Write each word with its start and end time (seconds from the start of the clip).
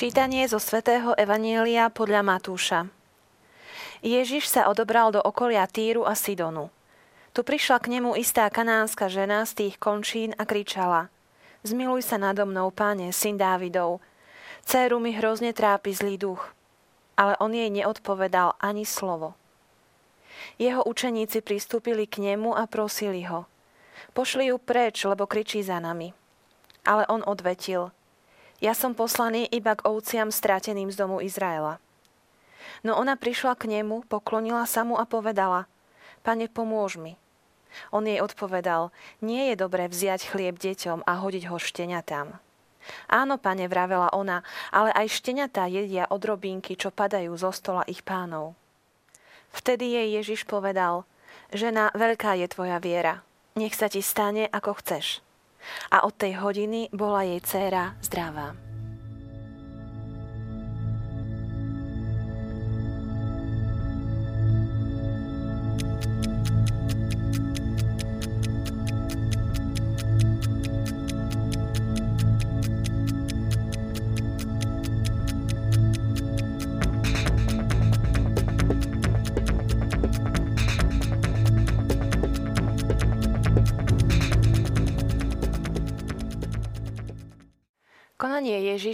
Čítanie 0.00 0.48
zo 0.48 0.56
svätého 0.56 1.12
Evanielia 1.12 1.92
podľa 1.92 2.24
Matúša. 2.24 2.88
Ježiš 4.00 4.48
sa 4.48 4.72
odobral 4.72 5.12
do 5.12 5.20
okolia 5.20 5.68
Týru 5.68 6.08
a 6.08 6.16
Sidonu. 6.16 6.72
Tu 7.36 7.44
prišla 7.44 7.76
k 7.84 7.92
nemu 7.92 8.16
istá 8.16 8.48
kanánska 8.48 9.12
žena 9.12 9.44
z 9.44 9.60
tých 9.60 9.74
končín 9.76 10.32
a 10.40 10.48
kričala 10.48 11.12
Zmiluj 11.68 12.00
sa 12.00 12.16
nado 12.16 12.48
mnou, 12.48 12.72
páne, 12.72 13.12
syn 13.12 13.36
Dávidov. 13.36 14.00
Céru 14.64 15.04
mi 15.04 15.12
hrozne 15.12 15.52
trápi 15.52 15.92
zlý 15.92 16.16
duch. 16.16 16.48
Ale 17.20 17.36
on 17.36 17.52
jej 17.52 17.68
neodpovedal 17.68 18.56
ani 18.56 18.88
slovo. 18.88 19.36
Jeho 20.56 20.80
učeníci 20.80 21.44
pristúpili 21.44 22.08
k 22.08 22.24
nemu 22.24 22.56
a 22.56 22.64
prosili 22.64 23.28
ho. 23.28 23.44
Pošli 24.16 24.48
ju 24.48 24.56
preč, 24.56 25.04
lebo 25.04 25.28
kričí 25.28 25.60
za 25.60 25.76
nami. 25.76 26.16
Ale 26.88 27.04
on 27.12 27.20
odvetil– 27.20 27.92
ja 28.60 28.76
som 28.76 28.92
poslaný 28.92 29.48
iba 29.48 29.76
k 29.76 29.84
ovciam 29.88 30.28
stráteným 30.28 30.92
z 30.92 30.96
domu 31.00 31.24
Izraela. 31.24 31.80
No 32.80 32.96
ona 32.96 33.16
prišla 33.16 33.56
k 33.56 33.68
nemu, 33.68 34.08
poklonila 34.08 34.64
sa 34.64 34.84
mu 34.84 34.96
a 34.96 35.04
povedala, 35.04 35.68
Pane, 36.20 36.52
pomôž 36.52 37.00
mi. 37.00 37.16
On 37.94 38.04
jej 38.04 38.20
odpovedal, 38.20 38.92
nie 39.24 39.52
je 39.52 39.54
dobré 39.56 39.88
vziať 39.88 40.28
chlieb 40.28 40.60
deťom 40.60 41.06
a 41.06 41.12
hodiť 41.22 41.48
ho 41.48 41.56
šteniatám. 41.56 42.36
Áno, 43.06 43.36
pane, 43.36 43.68
vravela 43.70 44.10
ona, 44.10 44.42
ale 44.74 44.90
aj 44.96 45.12
šteniatá 45.12 45.68
jedia 45.70 46.08
odrobinky, 46.10 46.74
čo 46.74 46.90
padajú 46.90 47.36
zo 47.38 47.52
stola 47.54 47.86
ich 47.86 48.02
pánov. 48.02 48.56
Vtedy 49.54 49.94
jej 49.94 50.08
Ježiš 50.20 50.48
povedal, 50.48 51.06
žena, 51.54 51.92
veľká 51.94 52.34
je 52.40 52.46
tvoja 52.50 52.82
viera, 52.82 53.22
nech 53.54 53.76
sa 53.76 53.86
ti 53.86 54.02
stane, 54.02 54.48
ako 54.50 54.80
chceš. 54.82 55.22
A 55.90 56.06
od 56.06 56.14
tej 56.16 56.38
hodiny 56.38 56.88
bola 56.92 57.22
jej 57.26 57.40
dcéra 57.40 57.94
zdravá. 58.00 58.69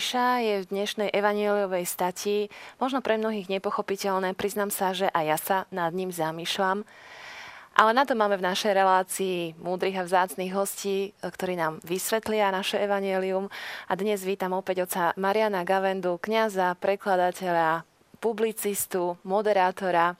Ježiša 0.06 0.38
je 0.38 0.56
v 0.62 0.70
dnešnej 0.70 1.10
evanieliovej 1.10 1.82
stati 1.82 2.46
možno 2.78 3.02
pre 3.02 3.18
mnohých 3.18 3.50
nepochopiteľné. 3.50 4.38
Priznám 4.38 4.70
sa, 4.70 4.94
že 4.94 5.10
aj 5.10 5.24
ja 5.26 5.34
sa 5.34 5.58
nad 5.74 5.90
ním 5.90 6.14
zamýšľam. 6.14 6.86
Ale 7.74 7.90
na 7.90 8.06
to 8.06 8.14
máme 8.14 8.38
v 8.38 8.46
našej 8.46 8.70
relácii 8.70 9.58
múdrych 9.58 9.98
a 9.98 10.06
vzácných 10.06 10.54
hostí, 10.54 11.10
ktorí 11.18 11.58
nám 11.58 11.82
vysvetlia 11.82 12.54
naše 12.54 12.78
evanielium. 12.78 13.50
A 13.90 13.98
dnes 13.98 14.22
vítam 14.22 14.54
opäť 14.54 14.86
oca 14.86 15.10
Mariana 15.18 15.66
Gavendu, 15.66 16.22
kňaza, 16.22 16.78
prekladateľa, 16.78 17.82
publicistu, 18.22 19.18
moderátora. 19.26 20.14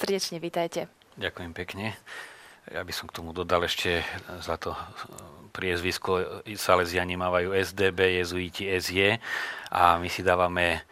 Srdečne 0.00 0.40
vítajte. 0.40 0.88
Ďakujem 1.20 1.52
pekne. 1.52 1.92
Ja 2.72 2.80
by 2.80 2.92
som 2.96 3.04
k 3.04 3.20
tomu 3.20 3.36
dodal 3.36 3.68
ešte 3.68 4.00
za 4.40 4.56
to 4.56 4.72
priezvisko 5.56 6.44
Salesiani 6.44 7.16
mávajú 7.16 7.56
SDB, 7.56 8.20
jezuiti 8.20 8.68
SJ 8.68 9.16
a 9.72 9.96
my 9.96 10.12
si 10.12 10.20
dávame 10.20 10.84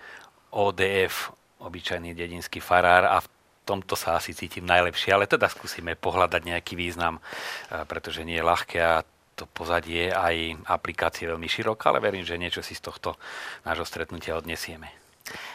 ODF, 0.56 1.36
obyčajný 1.60 2.16
dedinský 2.16 2.64
farár 2.64 3.04
a 3.04 3.20
v 3.20 3.28
tomto 3.69 3.92
sa 3.92 4.16
asi 4.16 4.32
cítim 4.32 4.64
najlepšie, 4.64 5.12
ale 5.12 5.28
teda 5.28 5.53
skúsime 5.53 5.92
pohľadať 5.97 6.41
nejaký 6.41 6.72
význam, 6.76 7.20
e, 7.20 7.84
pretože 7.84 8.24
nie 8.24 8.41
je 8.41 8.48
ľahké 8.48 8.78
a 8.80 9.04
to 9.34 9.50
pozadie 9.50 10.14
aj 10.14 10.62
aplikácie 10.70 11.26
veľmi 11.26 11.50
široké, 11.50 11.91
ale 11.91 11.98
verím, 11.98 12.22
že 12.22 12.38
niečo 12.38 12.62
si 12.62 12.78
z 12.78 12.86
tohto 12.86 13.19
nášho 13.66 13.84
stretnutia 13.84 14.38
odnesieme. 14.38 15.04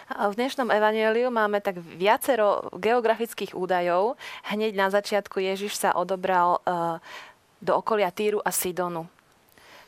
V 0.09 0.33
dnešnom 0.33 0.73
evaneliu 0.73 1.29
máme 1.29 1.61
tak 1.61 1.77
viacero 1.77 2.73
geografických 2.73 3.53
údajov. 3.53 4.17
Hneď 4.49 4.73
na 4.73 4.89
začiatku 4.89 5.37
Ježiš 5.37 5.77
sa 5.77 5.93
odobral 5.93 6.57
uh, 6.65 6.97
do 7.59 7.75
okolia 7.75 8.11
Týru 8.11 8.39
a 8.43 8.51
Sidonu. 8.51 9.07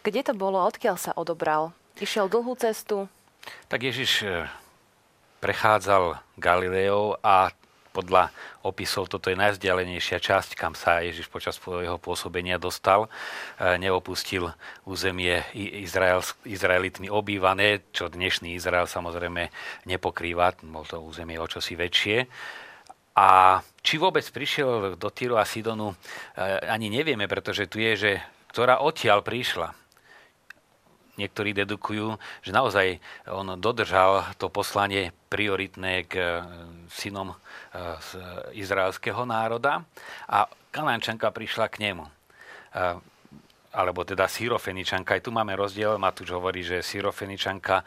Kde 0.02 0.22
to 0.26 0.34
bolo? 0.36 0.60
Odkiaľ 0.64 0.98
sa 0.98 1.12
odobral? 1.16 1.72
Išiel 2.00 2.28
dlhú 2.28 2.58
cestu? 2.58 3.06
Tak 3.70 3.82
Ježiš 3.86 4.26
e, 4.26 4.50
prechádzal 5.42 6.18
Galileou 6.38 7.18
a 7.22 7.54
podľa 7.92 8.32
opisov 8.64 9.12
toto 9.12 9.28
je 9.28 9.36
najvzdialenejšia 9.36 10.24
časť, 10.24 10.56
kam 10.56 10.80
sa 10.80 11.04
Ježiš 11.04 11.28
počas 11.28 11.60
svojho 11.60 12.00
pôsobenia 12.00 12.56
dostal. 12.56 13.12
E, 13.60 13.78
neopustil 13.78 14.50
územie 14.88 15.44
Izrael, 15.56 16.24
Izraelitmi 16.48 17.12
obývané, 17.12 17.84
čo 17.92 18.08
dnešný 18.08 18.56
Izrael 18.56 18.88
samozrejme 18.88 19.52
nepokrýva, 19.86 20.56
bol 20.66 20.88
to 20.88 21.04
územie 21.04 21.38
o 21.38 21.46
čosi 21.46 21.76
väčšie. 21.76 22.26
A 23.20 23.60
či 23.82 23.98
vôbec 23.98 24.24
prišiel 24.30 24.96
do 24.96 25.10
Týru 25.10 25.38
a 25.38 25.46
Sidonu, 25.46 25.94
e, 25.94 25.96
ani 26.70 26.88
nevieme, 26.94 27.26
pretože 27.26 27.66
tu 27.66 27.82
je, 27.82 27.94
že 27.98 28.12
ktorá 28.54 28.80
odtiaľ 28.82 29.26
prišla. 29.26 29.74
Niektorí 31.20 31.52
dedukujú, 31.52 32.16
že 32.42 32.56
naozaj 32.56 32.98
on 33.30 33.60
dodržal 33.60 34.32
to 34.40 34.48
poslanie 34.48 35.12
prioritné 35.28 36.08
k 36.08 36.14
e, 36.18 36.30
synom 36.94 37.34
e, 37.34 37.38
z 38.00 38.10
izraelského 38.56 39.26
národa 39.26 39.82
a 40.30 40.46
Kanánčanka 40.72 41.34
prišla 41.36 41.68
k 41.68 41.92
nemu 41.92 42.06
alebo 43.72 44.04
teda 44.04 44.28
sírofeničanka. 44.28 45.16
Aj 45.16 45.24
tu 45.24 45.32
máme 45.32 45.56
rozdiel. 45.56 45.96
Matúš 45.96 46.36
hovorí, 46.36 46.60
že 46.60 46.84
sírofeničanka, 46.84 47.84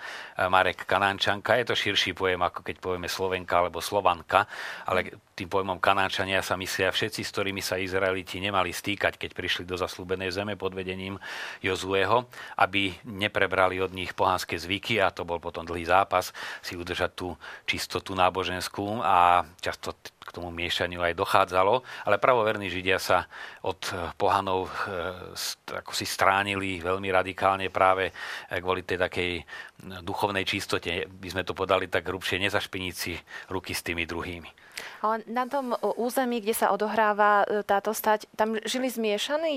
Marek 0.49 0.88
Kanánčanka. 0.88 1.61
Je 1.61 1.69
to 1.69 1.76
širší 1.76 2.16
pojem, 2.16 2.41
ako 2.41 2.65
keď 2.65 2.76
povieme 2.81 3.09
Slovenka 3.09 3.61
alebo 3.61 3.84
Slovanka. 3.84 4.49
Ale 4.88 5.12
tým 5.34 5.50
pojmom 5.50 5.83
Kanánčania 5.83 6.41
sa 6.47 6.55
myslia 6.55 6.95
všetci, 6.95 7.27
s 7.27 7.33
ktorými 7.34 7.59
sa 7.59 7.75
Izraeliti 7.75 8.39
nemali 8.39 8.71
stýkať, 8.71 9.19
keď 9.19 9.31
prišli 9.34 9.65
do 9.67 9.75
zaslúbenej 9.75 10.31
zeme 10.31 10.55
pod 10.55 10.78
vedením 10.78 11.19
Jozueho, 11.59 12.31
aby 12.55 12.95
neprebrali 13.03 13.83
od 13.83 13.91
nich 13.91 14.15
pohanské 14.15 14.55
zvyky 14.55 15.03
a 15.03 15.11
to 15.11 15.27
bol 15.27 15.43
potom 15.43 15.67
dlhý 15.67 15.91
zápas 15.91 16.31
si 16.62 16.79
udržať 16.79 17.11
tú 17.19 17.29
čistotu 17.67 18.14
náboženskú 18.14 19.03
a 19.03 19.43
často 19.59 19.99
k 20.25 20.31
tomu 20.32 20.49
miešaniu 20.49 21.05
aj 21.05 21.19
dochádzalo, 21.20 21.85
ale 22.09 22.17
pravoverní 22.17 22.73
Židia 22.73 22.97
sa 22.97 23.29
od 23.61 23.79
eh, 23.93 24.09
pohanov 24.17 24.73
eh, 24.88 25.82
ako 25.85 25.93
si 25.93 26.09
stránili 26.09 26.81
veľmi 26.81 27.12
radikálne 27.12 27.69
práve 27.69 28.09
eh, 28.09 28.59
kvôli 28.62 28.87
tej 28.87 29.03
takej 29.05 29.31
duchovnej 30.00 30.49
čistote. 30.49 31.05
By 31.11 31.29
sme 31.29 31.43
to 31.44 31.53
podali 31.53 31.93
tak 31.93 32.09
hrubšie, 32.09 32.41
nezašpiniť 32.41 32.94
si 32.94 33.12
ruky 33.53 33.76
s 33.76 33.85
tými 33.85 34.09
druhými. 34.09 34.63
Ale 35.03 35.23
na 35.31 35.44
tom 35.47 35.76
území, 35.81 36.41
kde 36.41 36.55
sa 36.56 36.73
odohráva 36.75 37.44
táto 37.69 37.94
stať, 37.94 38.26
tam 38.35 38.59
žili 38.62 38.91
zmiešaní 38.91 39.55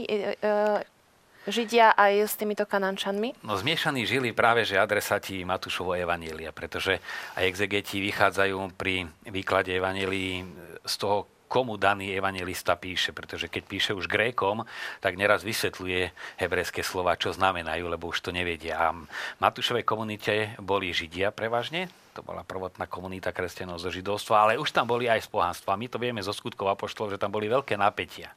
Židia 1.48 1.96
aj 1.96 2.28
s 2.28 2.36
týmito 2.36 2.68
kanančanmi? 2.68 3.40
No 3.48 3.56
zmiešaní 3.56 4.04
žili 4.04 4.36
práve, 4.36 4.68
že 4.68 4.76
adresati 4.76 5.48
Matúšovo 5.48 5.96
Evanielia, 5.96 6.52
pretože 6.52 7.00
aj 7.40 7.48
exegeti 7.48 8.04
vychádzajú 8.04 8.76
pri 8.76 9.08
výklade 9.32 9.72
Evanielii 9.72 10.44
z 10.84 10.96
toho, 11.00 11.24
komu 11.48 11.80
daný 11.80 12.12
evangelista 12.12 12.76
píše, 12.76 13.16
pretože 13.16 13.48
keď 13.48 13.64
píše 13.64 13.92
už 13.96 14.12
Grékom, 14.12 14.68
tak 15.00 15.16
neraz 15.16 15.48
vysvetľuje 15.48 16.12
hebrejské 16.44 16.84
slova, 16.84 17.16
čo 17.16 17.32
znamenajú, 17.32 17.88
lebo 17.88 18.12
už 18.12 18.20
to 18.20 18.36
nevedia. 18.36 18.92
A 18.92 18.92
Matúšovej 19.40 19.88
komunite 19.88 20.60
boli 20.60 20.92
Židia 20.92 21.32
prevažne, 21.32 21.88
to 22.18 22.26
bola 22.26 22.42
prvotná 22.42 22.90
komunita 22.90 23.30
kresťanov 23.30 23.78
zo 23.78 23.94
židovstva, 23.94 24.50
ale 24.50 24.54
už 24.58 24.74
tam 24.74 24.90
boli 24.90 25.06
aj 25.06 25.22
z 25.22 25.30
pohanstva. 25.30 25.78
My 25.78 25.86
to 25.86 26.02
vieme 26.02 26.18
zo 26.26 26.34
skutkov 26.34 26.74
apoštolov, 26.74 27.14
že 27.14 27.22
tam 27.22 27.30
boli 27.30 27.46
veľké 27.46 27.78
napätia. 27.78 28.34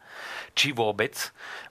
Či 0.53 0.77
vôbec 0.77 1.17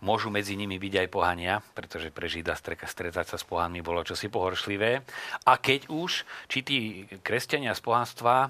môžu 0.01 0.33
medzi 0.33 0.57
nimi 0.57 0.81
byť 0.81 1.05
aj 1.05 1.07
pohania, 1.13 1.61
pretože 1.77 2.09
pre 2.09 2.25
žida 2.25 2.57
stretať 2.57 3.29
sa 3.29 3.37
s 3.37 3.45
pohanmi 3.45 3.85
bolo 3.85 4.01
čosi 4.01 4.25
pohoršlivé. 4.25 5.05
A 5.45 5.53
keď 5.61 5.85
už, 5.93 6.25
či 6.49 6.65
tí 6.65 6.77
kresťania 7.21 7.77
z 7.77 7.81
pohanstva 7.85 8.49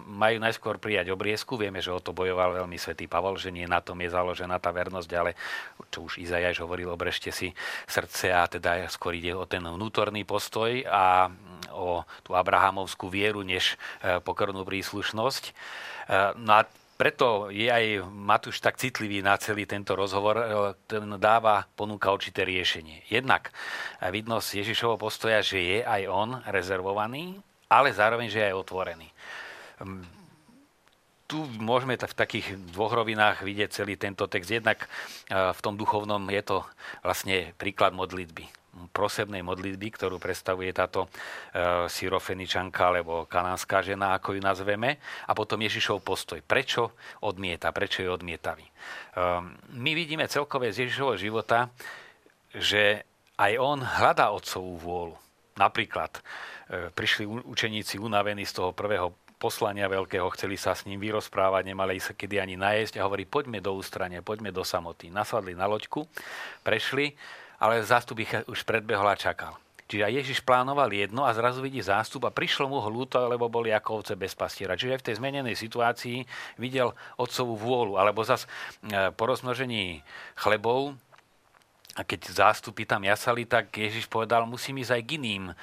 majú 0.00 0.40
najskôr 0.40 0.80
prijať 0.80 1.12
obriezku, 1.12 1.60
vieme, 1.60 1.84
že 1.84 1.92
o 1.92 2.00
to 2.00 2.16
bojoval 2.16 2.64
veľmi 2.64 2.80
svätý 2.80 3.04
Pavol, 3.04 3.36
že 3.36 3.52
nie 3.52 3.68
na 3.68 3.84
tom 3.84 4.00
je 4.00 4.08
založená 4.08 4.56
tá 4.56 4.72
vernosť, 4.72 5.10
ale 5.12 5.36
čo 5.92 6.08
už 6.08 6.16
Izajaš 6.24 6.64
hovoril, 6.64 6.88
obrežte 6.88 7.28
si 7.28 7.52
srdce 7.84 8.32
a 8.32 8.48
teda 8.48 8.88
skôr 8.88 9.20
ide 9.20 9.36
o 9.36 9.44
ten 9.44 9.60
vnútorný 9.60 10.24
postoj 10.24 10.80
a 10.88 11.28
o 11.76 12.06
tú 12.24 12.32
Abrahamovskú 12.86 13.10
vieru 13.10 13.42
než 13.42 13.74
e, 14.00 14.22
pokornú 14.22 14.62
príslušnosť. 14.62 15.44
E, 15.50 15.52
no 16.38 16.62
a 16.62 16.70
preto 16.96 17.52
je 17.52 17.68
aj 17.68 18.08
Matúš 18.08 18.62
tak 18.62 18.80
citlivý 18.80 19.20
na 19.20 19.36
celý 19.36 19.68
tento 19.68 19.92
rozhovor, 19.92 20.40
ten 20.88 21.04
dáva, 21.20 21.68
ponúka 21.76 22.08
určité 22.08 22.40
riešenie. 22.40 23.04
Jednak 23.12 23.52
vidno 24.00 24.40
z 24.40 24.64
Ježišovho 24.64 24.96
postoja, 24.96 25.44
že 25.44 25.60
je 25.60 25.78
aj 25.84 26.02
on 26.08 26.40
rezervovaný, 26.48 27.36
ale 27.68 27.92
zároveň, 27.92 28.32
že 28.32 28.40
je 28.40 28.48
aj 28.48 28.56
otvorený. 28.56 29.08
Tu 31.26 31.42
môžeme 31.58 31.98
v 31.98 32.14
takých 32.14 32.54
dvoch 32.70 32.94
rovinách 32.94 33.42
vidieť 33.42 33.82
celý 33.82 33.98
tento 33.98 34.30
text. 34.30 34.46
Jednak 34.46 34.86
v 35.26 35.58
tom 35.58 35.74
duchovnom 35.74 36.22
je 36.30 36.42
to 36.46 36.56
vlastne 37.02 37.50
príklad 37.58 37.90
modlitby 37.98 38.46
prosebnej 38.92 39.40
modlitby, 39.40 39.88
ktorú 39.88 40.20
predstavuje 40.20 40.68
táto 40.76 41.06
e, 41.06 41.88
syrofeničanka 41.88 42.92
alebo 42.92 43.24
kanánska 43.24 43.80
žena, 43.80 44.16
ako 44.16 44.36
ju 44.36 44.40
nazveme, 44.44 45.00
a 45.24 45.32
potom 45.32 45.64
Ježišov 45.64 46.04
postoj. 46.04 46.44
Prečo 46.44 46.92
odmieta, 47.24 47.72
prečo 47.72 48.04
je 48.04 48.12
odmietavý. 48.12 48.66
E, 48.66 48.72
my 49.72 49.90
vidíme 49.96 50.28
celkové 50.28 50.72
z 50.72 50.86
Ježišovho 50.86 51.16
života, 51.16 51.72
že 52.52 53.04
aj 53.36 53.52
on 53.60 53.78
hľadá 53.80 54.32
otcovú 54.32 54.74
vôľu. 54.80 55.16
Napríklad 55.56 56.12
e, 56.16 56.20
prišli 56.92 57.24
učeníci 57.24 57.96
unavení 57.96 58.44
z 58.44 58.60
toho 58.60 58.70
prvého 58.76 59.16
poslania 59.36 59.86
veľkého, 59.86 60.26
chceli 60.32 60.56
sa 60.56 60.72
s 60.72 60.88
ním 60.88 61.00
vyrozprávať, 61.00 61.62
nemali 61.68 62.00
sa 62.00 62.16
kedy 62.16 62.40
ani 62.40 62.56
najesť 62.56 63.00
a 63.00 63.06
hovorí, 63.06 63.28
poďme 63.28 63.60
do 63.60 63.76
ústrania, 63.76 64.24
poďme 64.24 64.50
do 64.52 64.64
samoty. 64.64 65.12
Nasadli 65.12 65.52
na 65.52 65.68
loďku, 65.68 66.08
prešli 66.64 67.16
ale 67.56 67.80
zástup 67.84 68.20
ich 68.20 68.32
už 68.48 68.68
predbehol 68.68 69.08
a 69.08 69.16
čakal. 69.16 69.56
Čiže 69.86 70.02
aj 70.02 70.16
Ježiš 70.18 70.38
plánoval 70.42 70.90
jedno 70.90 71.22
a 71.22 71.30
zrazu 71.30 71.62
vidí 71.62 71.78
zástup 71.78 72.26
a 72.26 72.34
prišlo 72.34 72.66
mu 72.66 72.82
ho 72.82 72.90
ľúto, 72.90 73.22
lebo 73.30 73.46
boli 73.46 73.70
ako 73.70 74.02
ovce 74.02 74.18
bez 74.18 74.34
pastiera. 74.34 74.74
Čiže 74.74 74.98
aj 74.98 75.00
v 75.00 75.06
tej 75.06 75.16
zmenenej 75.22 75.54
situácii 75.54 76.26
videl 76.58 76.90
otcovú 77.14 77.54
vôľu. 77.54 77.94
Alebo 77.94 78.26
zas 78.26 78.50
e, 78.82 79.14
po 79.14 79.30
rozmnožení 79.30 80.02
chlebov 80.34 80.98
a 81.96 82.04
keď 82.04 82.28
zástupy 82.28 82.84
tam 82.84 83.00
jasali, 83.08 83.48
tak 83.48 83.72
Ježiš 83.72 84.04
povedal, 84.04 84.44
musím 84.44 84.84
ísť 84.84 84.92
aj 85.00 85.02
k 85.02 85.10
iným, 85.16 85.44
e, 85.48 85.54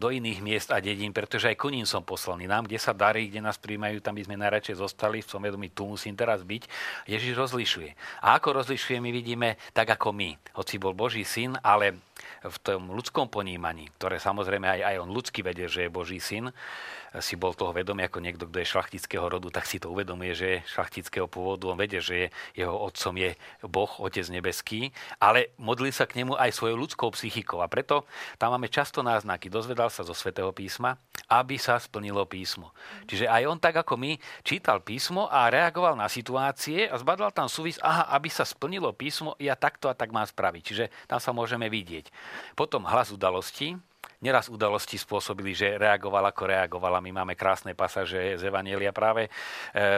do 0.00 0.08
iných 0.08 0.40
miest 0.40 0.68
a 0.72 0.80
dedín, 0.80 1.12
pretože 1.12 1.52
aj 1.52 1.60
koním 1.60 1.84
som 1.84 2.00
poslaný. 2.00 2.48
Nám, 2.48 2.64
kde 2.64 2.80
sa 2.80 2.96
darí, 2.96 3.28
kde 3.28 3.44
nás 3.44 3.60
príjmajú, 3.60 4.00
tam 4.00 4.16
by 4.16 4.24
sme 4.24 4.40
najradšej 4.40 4.80
zostali, 4.80 5.20
v 5.20 5.28
tom 5.28 5.44
vedomí, 5.44 5.68
tu 5.68 5.84
musím 5.84 6.16
teraz 6.16 6.40
byť. 6.40 6.64
Ježiš 7.04 7.36
rozlišuje. 7.36 7.90
A 8.24 8.40
ako 8.40 8.64
rozlišuje, 8.64 8.96
my 8.96 9.10
vidíme 9.12 9.60
tak 9.76 9.92
ako 9.92 10.16
my. 10.16 10.56
Hoci 10.56 10.80
bol 10.80 10.96
Boží 10.96 11.28
syn, 11.28 11.60
ale 11.60 12.00
v 12.42 12.56
tom 12.62 12.90
ľudskom 12.92 13.28
ponímaní, 13.28 13.90
ktoré 13.98 14.18
samozrejme 14.18 14.66
aj, 14.66 14.80
aj 14.82 14.96
on 15.02 15.10
ľudsky 15.10 15.40
vedie, 15.40 15.66
že 15.66 15.86
je 15.86 15.94
Boží 15.94 16.18
syn, 16.18 16.50
si 17.20 17.36
bol 17.36 17.52
toho 17.52 17.76
vedomý 17.76 18.08
ako 18.08 18.24
niekto, 18.24 18.48
kto 18.48 18.64
je 18.64 18.72
šlachtického 18.72 19.26
rodu, 19.28 19.52
tak 19.52 19.68
si 19.68 19.76
to 19.76 19.92
uvedomuje, 19.92 20.32
že 20.32 20.46
je 20.48 20.58
šlachtického 20.72 21.28
pôvodu. 21.28 21.68
On 21.68 21.76
vedie, 21.76 22.00
že 22.00 22.14
je, 22.16 22.26
jeho 22.64 22.72
otcom 22.72 23.12
je 23.20 23.36
Boh, 23.68 23.92
Otec 24.00 24.24
nebeský, 24.32 24.88
ale 25.20 25.52
modlí 25.60 25.92
sa 25.92 26.08
k 26.08 26.24
nemu 26.24 26.32
aj 26.40 26.56
svojou 26.56 26.80
ľudskou 26.80 27.12
psychikou. 27.12 27.60
A 27.60 27.68
preto 27.68 28.08
tam 28.40 28.56
máme 28.56 28.72
často 28.72 29.04
náznaky. 29.04 29.52
Dozvedal 29.52 29.92
sa 29.92 30.08
zo 30.08 30.16
svätého 30.16 30.48
písma, 30.56 30.96
aby 31.28 31.60
sa 31.60 31.76
splnilo 31.76 32.24
písmo. 32.24 32.72
Čiže 33.04 33.28
aj 33.28 33.42
on 33.44 33.58
tak 33.60 33.76
ako 33.76 34.00
my 34.00 34.16
čítal 34.40 34.80
písmo 34.80 35.28
a 35.28 35.52
reagoval 35.52 35.92
na 35.92 36.08
situácie 36.08 36.88
a 36.88 36.96
zbadal 36.96 37.28
tam 37.36 37.48
súvis, 37.50 37.76
aha, 37.84 38.08
aby 38.16 38.32
sa 38.32 38.48
splnilo 38.48 38.88
písmo, 38.96 39.36
ja 39.36 39.52
takto 39.52 39.92
a 39.92 39.96
tak 39.96 40.16
mám 40.16 40.24
spraviť. 40.24 40.62
Čiže 40.64 40.84
tam 41.04 41.20
sa 41.20 41.36
môžeme 41.36 41.68
vidieť. 41.68 42.08
Potom 42.54 42.84
hlas 42.86 43.10
udalosti, 43.10 43.76
Neraz 44.22 44.46
udalosti 44.46 44.94
spôsobili, 44.94 45.50
že 45.50 45.74
reagoval 45.74 46.30
ako 46.30 46.46
reagovala. 46.46 47.02
My 47.02 47.10
máme 47.10 47.34
krásne 47.34 47.74
pasaže 47.74 48.38
z 48.38 48.42
Evanielia 48.46 48.94
práve 48.94 49.26
e, 49.26 49.30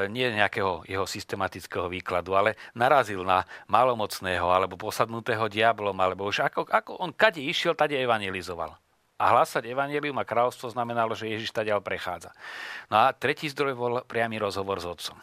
nie 0.08 0.24
nejakého 0.32 0.80
jeho 0.88 1.04
systematického 1.04 1.92
výkladu, 1.92 2.32
ale 2.32 2.56
narazil 2.72 3.20
na 3.20 3.44
malomocného 3.68 4.48
alebo 4.48 4.80
posadnutého 4.80 5.44
diablom, 5.52 5.92
alebo 6.00 6.24
už 6.24 6.40
ako, 6.40 6.64
ako 6.72 7.04
on 7.04 7.12
kade 7.12 7.44
išiel, 7.44 7.76
tade 7.76 8.00
evangelizoval. 8.00 8.72
A 9.20 9.24
hlásať 9.28 9.68
evanelium 9.68 10.16
a 10.16 10.24
kráľovstvo 10.24 10.72
znamenalo, 10.72 11.12
že 11.12 11.28
Ježiš 11.28 11.52
tadiaľ 11.52 11.84
prechádza. 11.84 12.32
No 12.88 13.04
a 13.04 13.12
tretí 13.12 13.52
zdroj 13.52 13.76
bol 13.76 13.94
priamy 14.08 14.40
rozhovor 14.40 14.80
s 14.80 14.88
otcom. 14.88 15.20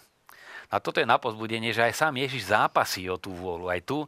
A 0.72 0.80
toto 0.80 1.04
je 1.04 1.06
na 1.06 1.20
pozbudenie, 1.20 1.76
že 1.76 1.84
aj 1.84 2.00
sám 2.00 2.16
Ježiš 2.16 2.48
zápasí 2.48 3.04
o 3.12 3.20
tú 3.20 3.36
vôľu. 3.36 3.68
Aj 3.68 3.84
tu 3.84 4.04
e, 4.04 4.08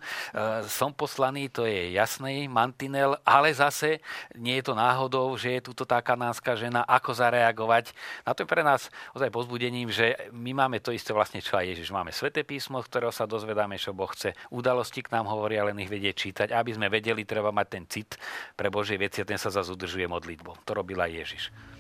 som 0.72 0.96
poslaný, 0.96 1.52
to 1.52 1.68
je 1.68 1.92
jasný 1.92 2.48
mantinel, 2.48 3.20
ale 3.28 3.52
zase 3.52 4.00
nie 4.40 4.64
je 4.64 4.72
to 4.72 4.74
náhodou, 4.74 5.36
že 5.36 5.60
je 5.60 5.68
tuto 5.68 5.84
tá 5.84 6.00
kanánska 6.00 6.56
žena, 6.56 6.88
ako 6.88 7.12
zareagovať. 7.12 7.92
Na 8.24 8.32
to 8.32 8.48
je 8.48 8.50
pre 8.50 8.64
nás 8.64 8.88
ozaj 9.12 9.28
pozbudením, 9.28 9.92
že 9.92 10.16
my 10.32 10.56
máme 10.56 10.80
to 10.80 10.96
isté 10.96 11.12
vlastne, 11.12 11.44
čo 11.44 11.60
aj 11.60 11.76
Ježiš. 11.76 11.92
Máme 11.92 12.16
sveté 12.16 12.48
písmo, 12.48 12.80
z 12.80 12.88
ktorého 12.88 13.12
sa 13.12 13.28
dozvedáme, 13.28 13.76
čo 13.76 13.92
Boh 13.92 14.08
chce. 14.08 14.32
Udalosti 14.48 15.04
k 15.04 15.12
nám 15.12 15.28
hovoria, 15.28 15.68
len 15.68 15.76
ich 15.84 15.92
vedieť 15.92 16.16
čítať. 16.16 16.48
Aby 16.56 16.80
sme 16.80 16.88
vedeli, 16.88 17.28
treba 17.28 17.52
mať 17.52 17.68
ten 17.68 17.84
cit 17.92 18.16
pre 18.56 18.72
Božie 18.72 18.96
veci 18.96 19.20
a 19.20 19.28
ten 19.28 19.36
sa 19.36 19.52
zase 19.52 19.76
udržuje 19.76 20.08
modlitbou. 20.08 20.64
To 20.64 20.72
robil 20.72 20.96
aj 21.04 21.12
Ježiš. 21.12 21.73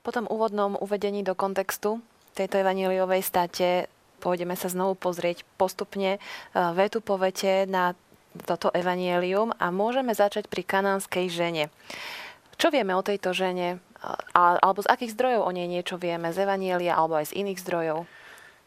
Po 0.00 0.16
tom 0.16 0.24
úvodnom 0.32 0.80
uvedení 0.80 1.20
do 1.20 1.36
kontextu 1.36 2.00
tejto 2.32 2.56
evaníliovej 2.56 3.20
state 3.20 3.92
pôjdeme 4.24 4.56
sa 4.56 4.72
znovu 4.72 4.96
pozrieť 4.96 5.44
postupne 5.60 6.16
e, 6.16 6.18
vetu 6.72 7.04
po 7.04 7.20
vete 7.20 7.68
na 7.68 7.92
toto 8.48 8.72
evanielium 8.72 9.52
a 9.60 9.68
môžeme 9.68 10.16
začať 10.16 10.46
pri 10.48 10.62
kanánskej 10.64 11.26
žene. 11.28 11.64
Čo 12.56 12.72
vieme 12.72 12.96
o 12.96 13.04
tejto 13.04 13.36
žene? 13.36 13.82
Alebo 14.32 14.80
z 14.80 14.88
akých 14.88 15.12
zdrojov 15.12 15.42
o 15.44 15.50
nej 15.52 15.68
niečo 15.68 16.00
vieme? 16.00 16.32
Z 16.32 16.48
evanielia 16.48 16.96
alebo 16.96 17.20
aj 17.20 17.32
z 17.34 17.44
iných 17.44 17.60
zdrojov? 17.60 18.08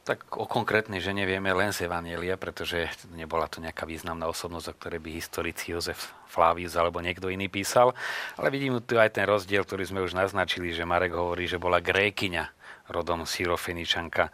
Tak 0.04 0.36
o 0.36 0.44
konkrétnej 0.44 1.00
žene 1.00 1.24
vieme 1.24 1.56
len 1.56 1.72
z 1.72 1.88
Evanielia, 1.88 2.36
pretože 2.36 2.92
nebola 3.16 3.48
to 3.48 3.64
nejaká 3.64 3.88
významná 3.88 4.28
osobnosť, 4.28 4.68
o 4.68 4.76
ktorej 4.76 5.00
by 5.00 5.10
historici 5.16 5.72
Jozef 5.72 6.12
Flavius 6.28 6.76
alebo 6.76 7.00
niekto 7.00 7.32
iný 7.32 7.48
písal. 7.48 7.96
Ale 8.36 8.52
vidím 8.52 8.84
tu 8.84 9.00
aj 9.00 9.16
ten 9.16 9.24
rozdiel, 9.24 9.64
ktorý 9.64 9.88
sme 9.88 10.04
už 10.04 10.12
naznačili, 10.12 10.76
že 10.76 10.84
Marek 10.84 11.16
hovorí, 11.16 11.48
že 11.48 11.56
bola 11.56 11.80
grékyňa 11.80 12.52
rodom 12.92 13.24
Syrofeničanka. 13.24 14.28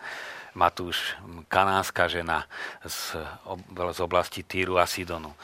Matúš, 0.58 1.14
kanánska 1.46 2.10
žena 2.10 2.50
z, 2.82 3.22
z 3.70 4.00
oblasti 4.02 4.42
Týru 4.42 4.82
a 4.82 4.90
Sidonu 4.90 5.38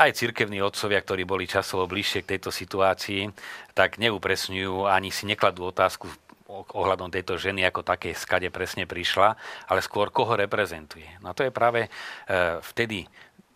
aj 0.00 0.16
cirkevní 0.16 0.64
otcovia, 0.64 1.04
ktorí 1.04 1.28
boli 1.28 1.44
časovo 1.44 1.84
bližšie 1.84 2.24
k 2.24 2.30
tejto 2.36 2.48
situácii, 2.48 3.28
tak 3.76 4.00
neupresňujú 4.00 4.88
ani 4.88 5.12
si 5.12 5.28
nekladú 5.28 5.68
otázku 5.68 6.08
ohľadom 6.50 7.10
tejto 7.10 7.38
ženy 7.38 7.66
ako 7.66 7.86
také, 7.86 8.14
skade 8.14 8.50
presne 8.50 8.84
prišla, 8.84 9.38
ale 9.70 9.80
skôr 9.80 10.10
koho 10.10 10.34
reprezentuje. 10.34 11.06
No 11.22 11.34
to 11.34 11.46
je 11.46 11.52
práve 11.54 11.86
e, 11.86 11.88
vtedy 12.60 13.06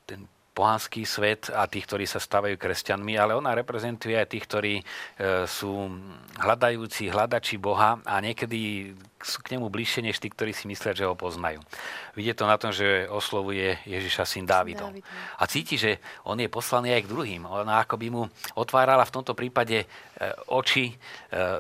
ten 0.05 0.29
pohanský 0.55 1.03
svet 1.03 1.51
a 1.51 1.67
tých, 1.67 1.85
ktorí 1.91 2.07
sa 2.07 2.23
stavajú 2.23 2.55
kresťanmi, 2.55 3.19
ale 3.19 3.35
ona 3.35 3.59
reprezentuje 3.59 4.15
aj 4.15 4.31
tých, 4.31 4.45
ktorí 4.47 4.75
e, 4.79 4.85
sú 5.51 5.91
hľadajúci, 6.39 7.11
hľadači 7.11 7.59
Boha 7.59 7.99
a 8.07 8.15
niekedy 8.23 8.95
sú 9.19 9.43
k 9.43 9.59
nemu 9.59 9.67
bližšie 9.67 10.07
než 10.07 10.23
tí, 10.23 10.31
ktorí 10.31 10.55
si 10.55 10.71
myslia, 10.71 10.95
že 10.95 11.11
ho 11.11 11.19
poznajú. 11.19 11.59
Vidie 12.15 12.39
to 12.39 12.47
na 12.47 12.55
tom, 12.55 12.71
že 12.71 13.11
oslovuje 13.11 13.83
Ježiša 13.83 14.23
syn 14.23 14.47
Dávidov. 14.47 14.95
A 15.41 15.43
cíti, 15.51 15.75
že 15.75 15.99
on 16.23 16.39
je 16.39 16.47
poslaný 16.47 16.95
aj 16.95 17.03
k 17.03 17.11
druhým. 17.11 17.43
Ona 17.43 17.83
ako 17.83 17.99
by 17.99 18.07
mu 18.15 18.23
otvárala 18.55 19.03
v 19.03 19.15
tomto 19.19 19.35
prípade 19.35 19.83
e, 19.83 19.87
oči. 20.55 20.95
E, 20.95 20.95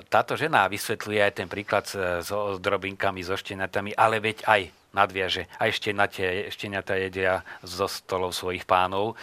táto 0.06 0.38
žena 0.38 0.70
vysvetľuje 0.70 1.18
aj 1.18 1.32
ten 1.34 1.48
príklad 1.50 1.84
so 2.22 2.62
drobinkami, 2.62 3.26
so 3.26 3.34
štenatami, 3.34 3.90
ale 3.98 4.22
veď 4.22 4.46
aj 4.46 4.83
nadviaže. 4.94 5.50
A 5.58 5.66
ešte 5.66 5.90
na 5.90 6.06
tie 6.06 6.48
šteniatá 6.48 6.94
jedia 6.94 7.42
zo 7.66 7.90
stolov 7.90 8.32
svojich 8.32 8.62
pánov. 8.64 9.18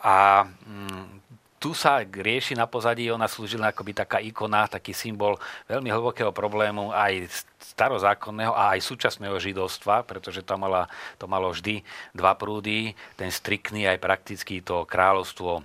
A 0.00 0.48
mm, 0.48 1.20
tu 1.60 1.76
sa 1.76 2.00
rieši 2.00 2.56
na 2.56 2.64
pozadí, 2.64 3.12
ona 3.12 3.28
slúžila 3.28 3.68
akoby 3.68 3.92
taká 3.92 4.16
ikona, 4.24 4.64
taký 4.64 4.96
symbol 4.96 5.36
veľmi 5.68 5.92
hlbokého 5.92 6.32
problému 6.32 6.88
aj 6.88 7.44
starozákonného 7.60 8.56
a 8.56 8.72
aj 8.72 8.80
súčasného 8.80 9.36
židovstva, 9.36 10.08
pretože 10.08 10.40
to, 10.40 10.56
mala, 10.56 10.88
to 11.20 11.28
malo 11.28 11.52
vždy 11.52 11.84
dva 12.16 12.32
prúdy, 12.32 12.96
ten 13.20 13.28
striktný 13.28 13.84
aj 13.92 14.00
praktický 14.00 14.64
to 14.64 14.88
kráľovstvo 14.88 15.60
e, 15.60 15.62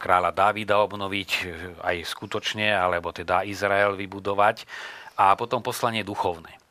kráľa 0.00 0.32
Dávida 0.32 0.80
obnoviť 0.80 1.30
e, 1.36 1.40
aj 1.84 1.96
skutočne, 2.08 2.72
alebo 2.72 3.12
teda 3.12 3.44
Izrael 3.44 4.00
vybudovať 4.00 4.64
a 5.20 5.36
potom 5.36 5.60
poslanie 5.60 6.00
duchovné. 6.00 6.63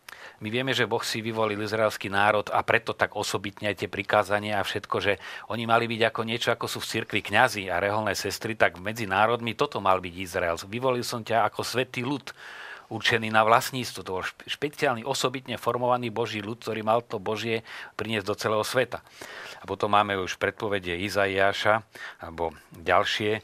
My 0.43 0.51
vieme, 0.51 0.75
že 0.75 0.83
Boh 0.83 0.99
si 0.99 1.23
vyvolil 1.23 1.55
izraelský 1.63 2.11
národ 2.11 2.51
a 2.51 2.59
preto 2.67 2.91
tak 2.91 3.15
osobitne 3.15 3.71
aj 3.71 3.79
tie 3.79 3.87
prikázania 3.87 4.59
a 4.59 4.67
všetko, 4.67 4.97
že 4.99 5.15
oni 5.47 5.63
mali 5.63 5.87
byť 5.87 6.01
ako 6.11 6.21
niečo, 6.27 6.49
ako 6.51 6.67
sú 6.67 6.83
v 6.83 6.89
cirkvi 6.99 7.23
kňazi 7.23 7.71
a 7.71 7.79
reholné 7.79 8.11
sestry, 8.11 8.59
tak 8.59 8.75
medzi 8.75 9.07
národmi 9.07 9.55
toto 9.55 9.79
mal 9.79 10.03
byť 10.03 10.15
Izrael. 10.19 10.59
Vyvolil 10.67 11.07
som 11.07 11.23
ťa 11.23 11.47
ako 11.47 11.63
svetý 11.63 12.03
ľud. 12.03 12.35
určený 12.91 13.31
na 13.31 13.41
vlastníctvo. 13.47 14.03
To 14.03 14.19
bol 14.19 14.25
špeciálny, 14.27 15.07
osobitne 15.07 15.55
formovaný 15.55 16.11
Boží 16.11 16.43
ľud, 16.43 16.59
ktorý 16.59 16.83
mal 16.83 17.01
to 17.01 17.17
Božie 17.17 17.63
priniesť 17.95 18.27
do 18.27 18.35
celého 18.35 18.61
sveta. 18.67 19.01
A 19.57 19.65
potom 19.65 19.89
máme 19.89 20.19
už 20.19 20.35
predpovede 20.37 20.91
Izaiáša, 21.01 21.81
alebo 22.21 22.51
ďalšie, 22.75 23.39
e, 23.39 23.41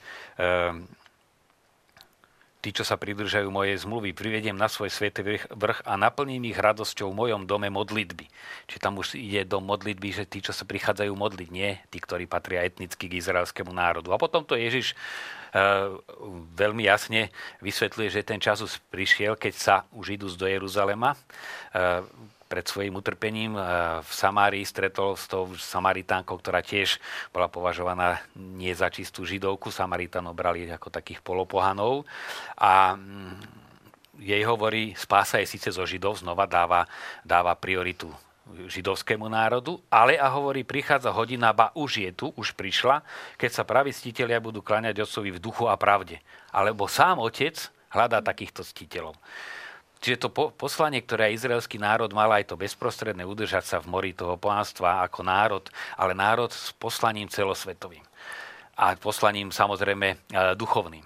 Tí, 2.59 2.75
čo 2.75 2.83
sa 2.83 2.99
pridržajú 2.99 3.47
mojej 3.47 3.79
zmluvy, 3.79 4.11
privediem 4.11 4.51
na 4.51 4.67
svoj 4.67 4.91
svätý 4.91 5.23
vrch 5.47 5.79
a 5.87 5.95
naplním 5.95 6.43
ich 6.51 6.59
radosťou 6.59 7.07
v 7.07 7.19
mojom 7.23 7.47
dome 7.47 7.71
modlitby. 7.71 8.27
Čiže 8.67 8.83
tam 8.83 8.99
už 8.99 9.15
ide 9.15 9.47
do 9.47 9.63
modlitby, 9.63 10.11
že 10.11 10.27
tí, 10.27 10.43
čo 10.43 10.51
sa 10.51 10.67
prichádzajú 10.67 11.15
modliť, 11.15 11.49
nie 11.55 11.79
tí, 11.87 12.03
ktorí 12.03 12.27
patria 12.27 12.67
etnicky 12.67 13.07
k 13.07 13.15
izraelskému 13.15 13.71
národu. 13.71 14.11
A 14.11 14.19
potom 14.19 14.43
to 14.43 14.59
Ježiš 14.59 14.91
e, 14.91 14.95
veľmi 16.59 16.83
jasne 16.83 17.31
vysvetľuje, 17.63 18.11
že 18.11 18.27
ten 18.27 18.43
čas 18.43 18.59
už 18.59 18.83
prišiel, 18.91 19.39
keď 19.39 19.53
sa 19.55 19.75
už 19.95 20.19
idú 20.19 20.27
do 20.27 20.43
Jeruzalema. 20.43 21.15
E, 21.15 22.03
pred 22.49 22.65
svojim 22.65 22.97
utrpením 22.97 23.53
eh, 23.53 23.63
v 24.01 24.11
Samárii 24.11 24.65
stretol 24.65 25.13
s 25.13 25.29
tou 25.29 25.53
Samaritánkou, 25.53 26.41
ktorá 26.41 26.65
tiež 26.65 26.97
bola 27.29 27.45
považovaná 27.45 28.25
nie 28.35 28.73
za 28.73 28.89
čistú 28.89 29.23
židovku. 29.23 29.69
Samaritánov 29.69 30.33
brali 30.33 30.65
ako 30.65 30.89
takých 30.89 31.21
polopohanov. 31.21 32.09
A 32.57 32.97
mm, 32.97 33.59
jej 34.19 34.43
hovorí, 34.43 34.97
spása 34.97 35.39
je 35.39 35.47
síce 35.47 35.69
zo 35.69 35.85
židov, 35.85 36.17
znova 36.17 36.49
dáva, 36.49 36.89
dáva 37.23 37.53
prioritu 37.55 38.09
židovskému 38.49 39.29
národu, 39.29 39.77
ale 39.93 40.17
a 40.17 40.25
hovorí, 40.33 40.65
prichádza 40.65 41.13
hodina, 41.13 41.53
ba 41.53 41.69
už 41.77 42.01
je 42.01 42.09
tu, 42.09 42.33
už 42.33 42.57
prišla, 42.57 43.05
keď 43.37 43.51
sa 43.53 43.63
praví 43.63 43.93
ctiteľia 43.93 44.41
budú 44.41 44.65
kláňať 44.65 45.05
otcovi 45.05 45.37
v 45.37 45.43
duchu 45.43 45.69
a 45.69 45.77
pravde. 45.77 46.17
Alebo 46.49 46.89
sám 46.89 47.21
otec 47.21 47.55
hľadá 47.93 48.25
takýchto 48.25 48.65
ctiteľov. 48.65 49.17
Čiže 49.99 50.17
to 50.25 50.29
po, 50.31 50.55
poslanie, 50.55 51.03
ktoré 51.03 51.35
izraelský 51.35 51.75
národ 51.75 52.07
mal 52.15 52.31
aj 52.31 52.47
to 52.47 52.55
bezprostredné 52.55 53.27
udržať 53.27 53.63
sa 53.67 53.77
v 53.83 53.91
mori 53.91 54.11
toho 54.15 54.39
pánstva 54.39 55.03
ako 55.03 55.27
národ, 55.27 55.63
ale 55.99 56.15
národ 56.15 56.47
s 56.55 56.71
poslaním 56.79 57.27
celosvetovým. 57.27 58.03
A 58.79 58.95
poslaním 58.95 59.51
samozrejme 59.51 60.07
e, 60.07 60.17
duchovným. 60.55 61.03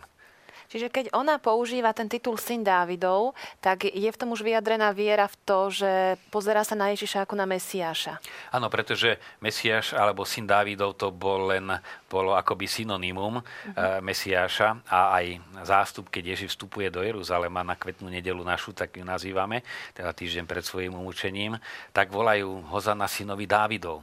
Čiže 0.74 0.90
keď 0.90 1.06
ona 1.14 1.38
používa 1.38 1.94
ten 1.94 2.10
titul 2.10 2.34
syn 2.42 2.66
Dávidov, 2.66 3.38
tak 3.62 3.86
je 3.86 4.10
v 4.10 4.18
tom 4.18 4.34
už 4.34 4.42
vyjadrená 4.42 4.90
viera 4.90 5.30
v 5.30 5.38
to, 5.46 5.70
že 5.70 6.18
pozerá 6.34 6.66
sa 6.66 6.74
na 6.74 6.90
Ježiša 6.90 7.30
ako 7.30 7.38
na 7.38 7.46
Mesiáša. 7.46 8.18
Áno, 8.50 8.74
pretože 8.74 9.22
Mesiáš 9.38 9.94
alebo 9.94 10.26
syn 10.26 10.50
Dávidov 10.50 10.98
to 10.98 11.14
bol 11.14 11.54
len, 11.54 11.70
bolo 12.10 12.34
akoby 12.34 12.66
synonymum 12.66 13.38
uh-huh. 13.38 14.02
Mesiáša 14.02 14.82
a 14.90 15.14
aj 15.22 15.38
zástup, 15.62 16.10
keď 16.10 16.34
Ježiš 16.34 16.58
vstupuje 16.58 16.90
do 16.90 17.06
Jeruzalema 17.06 17.62
na 17.62 17.78
kvetnú 17.78 18.10
nedelu 18.10 18.42
našu, 18.42 18.74
tak 18.74 18.98
ju 18.98 19.06
nazývame, 19.06 19.62
teda 19.94 20.10
týždeň 20.10 20.50
pred 20.50 20.66
svojim 20.66 20.98
umúčením, 20.98 21.62
tak 21.94 22.10
volajú 22.10 22.66
Hozana 22.74 23.06
synovi 23.06 23.46
Dávidov. 23.46 24.02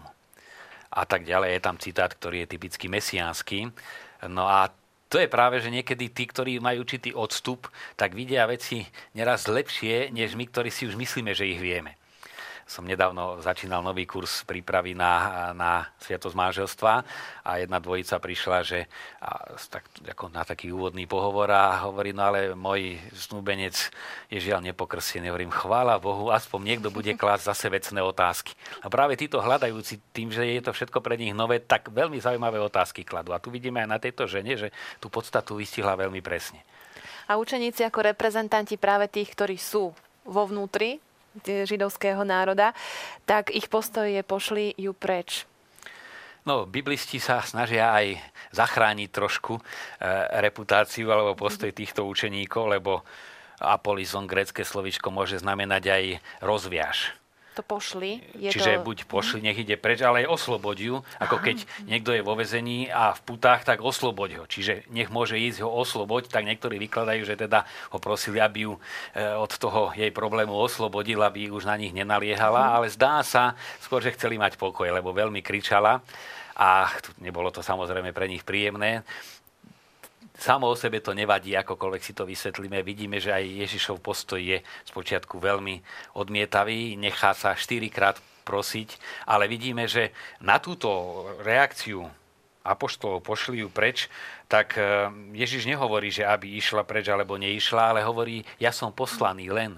A 0.94 1.02
tak 1.02 1.26
ďalej 1.26 1.50
je 1.58 1.60
tam 1.66 1.76
citát, 1.82 2.14
ktorý 2.14 2.46
je 2.46 2.54
typicky 2.54 2.86
mesiánsky. 2.86 3.74
No 4.26 4.46
a 4.46 4.70
to 5.10 5.18
je 5.18 5.26
práve, 5.26 5.58
že 5.58 5.74
niekedy 5.74 6.14
tí, 6.14 6.24
ktorí 6.30 6.62
majú 6.62 6.86
určitý 6.86 7.10
odstup, 7.10 7.66
tak 7.98 8.14
vidia 8.14 8.46
veci 8.46 8.86
neraz 9.18 9.50
lepšie, 9.50 10.14
než 10.14 10.38
my, 10.38 10.46
ktorí 10.46 10.70
si 10.70 10.86
už 10.86 10.94
myslíme, 10.94 11.34
že 11.34 11.50
ich 11.50 11.58
vieme 11.58 11.99
som 12.70 12.86
nedávno 12.86 13.42
začínal 13.42 13.82
nový 13.82 14.06
kurz 14.06 14.46
prípravy 14.46 14.94
na, 14.94 15.50
na 15.50 15.90
Sviatosť 15.98 16.38
manželstva 16.38 16.92
a 17.42 17.50
jedna 17.58 17.82
dvojica 17.82 18.22
prišla, 18.22 18.58
že 18.62 18.86
a, 19.18 19.58
tak, 19.66 19.90
ako 20.06 20.30
na 20.30 20.46
taký 20.46 20.70
úvodný 20.70 21.10
pohovor 21.10 21.50
a 21.50 21.82
hovorí, 21.82 22.14
no 22.14 22.30
ale 22.30 22.54
môj 22.54 23.02
snúbenec 23.10 23.74
je 24.30 24.38
žiaľ 24.38 24.62
nepokrstený. 24.70 25.34
Hovorím, 25.34 25.50
chvála 25.50 25.98
Bohu, 25.98 26.30
aspoň 26.30 26.62
niekto 26.62 26.94
bude 26.94 27.10
klásť 27.18 27.50
zase 27.50 27.66
vecné 27.66 27.98
otázky. 28.06 28.54
A 28.80 28.86
práve 28.86 29.18
títo 29.18 29.42
hľadajúci 29.42 29.98
tým, 30.14 30.30
že 30.30 30.46
je 30.46 30.62
to 30.62 30.70
všetko 30.70 31.02
pre 31.02 31.18
nich 31.18 31.34
nové, 31.34 31.58
tak 31.58 31.90
veľmi 31.90 32.22
zaujímavé 32.22 32.62
otázky 32.62 33.02
kladú. 33.02 33.34
A 33.34 33.42
tu 33.42 33.50
vidíme 33.50 33.82
aj 33.82 33.88
na 33.90 33.98
tejto 33.98 34.30
žene, 34.30 34.54
že 34.54 34.70
tú 35.02 35.10
podstatu 35.10 35.58
vystihla 35.58 35.98
veľmi 35.98 36.22
presne. 36.22 36.62
A 37.26 37.34
učeníci 37.34 37.82
ako 37.82 38.14
reprezentanti 38.14 38.78
práve 38.78 39.10
tých, 39.10 39.34
ktorí 39.34 39.58
sú 39.58 39.90
vo 40.22 40.42
vnútri 40.46 41.02
židovského 41.44 42.20
národa, 42.26 42.74
tak 43.24 43.54
ich 43.54 43.70
postoj 43.70 44.08
pošli 44.26 44.74
ju 44.74 44.90
preč. 44.92 45.46
No, 46.48 46.64
biblisti 46.64 47.20
sa 47.20 47.44
snažia 47.44 47.92
aj 47.92 48.16
zachrániť 48.56 49.08
trošku 49.12 49.60
e, 49.60 49.62
reputáciu 50.40 51.12
alebo 51.12 51.36
postoj 51.36 51.68
týchto 51.68 52.08
učeníkov, 52.08 52.80
lebo 52.80 53.04
apolizon, 53.60 54.24
grecké 54.24 54.64
slovičko, 54.64 55.12
môže 55.12 55.36
znamenať 55.36 55.84
aj 55.92 56.04
rozviaž 56.40 57.19
to 57.54 57.66
pošli. 57.66 58.22
Je 58.38 58.50
Čiže 58.54 58.78
to... 58.78 58.86
buď 58.86 58.98
pošli, 59.10 59.42
nech 59.42 59.58
ide 59.58 59.74
preč, 59.74 60.00
ale 60.06 60.22
aj 60.22 60.30
osloboď 60.30 60.76
ju. 60.78 60.96
Ako 61.18 61.42
keď 61.42 61.66
niekto 61.90 62.14
je 62.14 62.22
vo 62.22 62.38
vezení 62.38 62.86
a 62.86 63.10
v 63.10 63.20
putách, 63.26 63.66
tak 63.66 63.82
osloboď 63.82 64.42
ho. 64.42 64.44
Čiže 64.46 64.86
nech 64.94 65.10
môže 65.10 65.34
ísť 65.34 65.66
ho 65.66 65.70
osloboď, 65.70 66.30
tak 66.30 66.46
niektorí 66.46 66.78
vykladajú, 66.78 67.26
že 67.26 67.34
teda 67.34 67.66
ho 67.90 67.98
prosili, 67.98 68.38
aby 68.38 68.70
ju 68.70 68.72
e, 68.76 68.80
od 69.34 69.50
toho 69.58 69.90
jej 69.98 70.14
problému 70.14 70.54
oslobodil, 70.54 71.20
aby 71.26 71.50
už 71.50 71.66
na 71.66 71.74
nich 71.74 71.90
nenaliehala, 71.90 72.78
ale 72.78 72.86
zdá 72.86 73.20
sa 73.26 73.58
skôr, 73.82 73.98
že 73.98 74.14
chceli 74.14 74.38
mať 74.38 74.54
pokoj, 74.54 74.86
lebo 74.86 75.10
veľmi 75.10 75.42
kričala 75.42 75.98
a 76.60 76.92
nebolo 77.24 77.48
to 77.48 77.64
samozrejme 77.64 78.12
pre 78.12 78.28
nich 78.28 78.44
príjemné. 78.44 79.00
Samo 80.40 80.72
o 80.72 80.76
sebe 80.76 81.04
to 81.04 81.12
nevadí, 81.12 81.52
akokoľvek 81.52 82.00
si 82.00 82.16
to 82.16 82.24
vysvetlíme. 82.24 82.80
Vidíme, 82.80 83.20
že 83.20 83.36
aj 83.36 83.44
Ježišov 83.44 84.00
postoj 84.00 84.40
je 84.40 84.64
spočiatku 84.88 85.36
veľmi 85.36 85.84
odmietavý, 86.16 86.96
nechá 86.96 87.36
sa 87.36 87.52
štyrikrát 87.52 88.16
prosiť, 88.48 88.96
ale 89.28 89.44
vidíme, 89.52 89.84
že 89.84 90.16
na 90.40 90.56
túto 90.56 90.88
reakciu 91.44 92.08
apoštolov 92.64 93.20
pošli 93.20 93.60
ju 93.60 93.68
preč, 93.68 94.08
tak 94.48 94.80
eh, 94.80 95.12
Ježiš 95.36 95.68
nehovorí, 95.68 96.08
že 96.08 96.24
aby 96.24 96.56
išla 96.56 96.88
preč 96.88 97.12
alebo 97.12 97.36
neišla, 97.36 97.92
ale 97.92 98.00
hovorí, 98.00 98.40
ja 98.56 98.72
som 98.72 98.96
poslaný 98.96 99.52
len. 99.52 99.76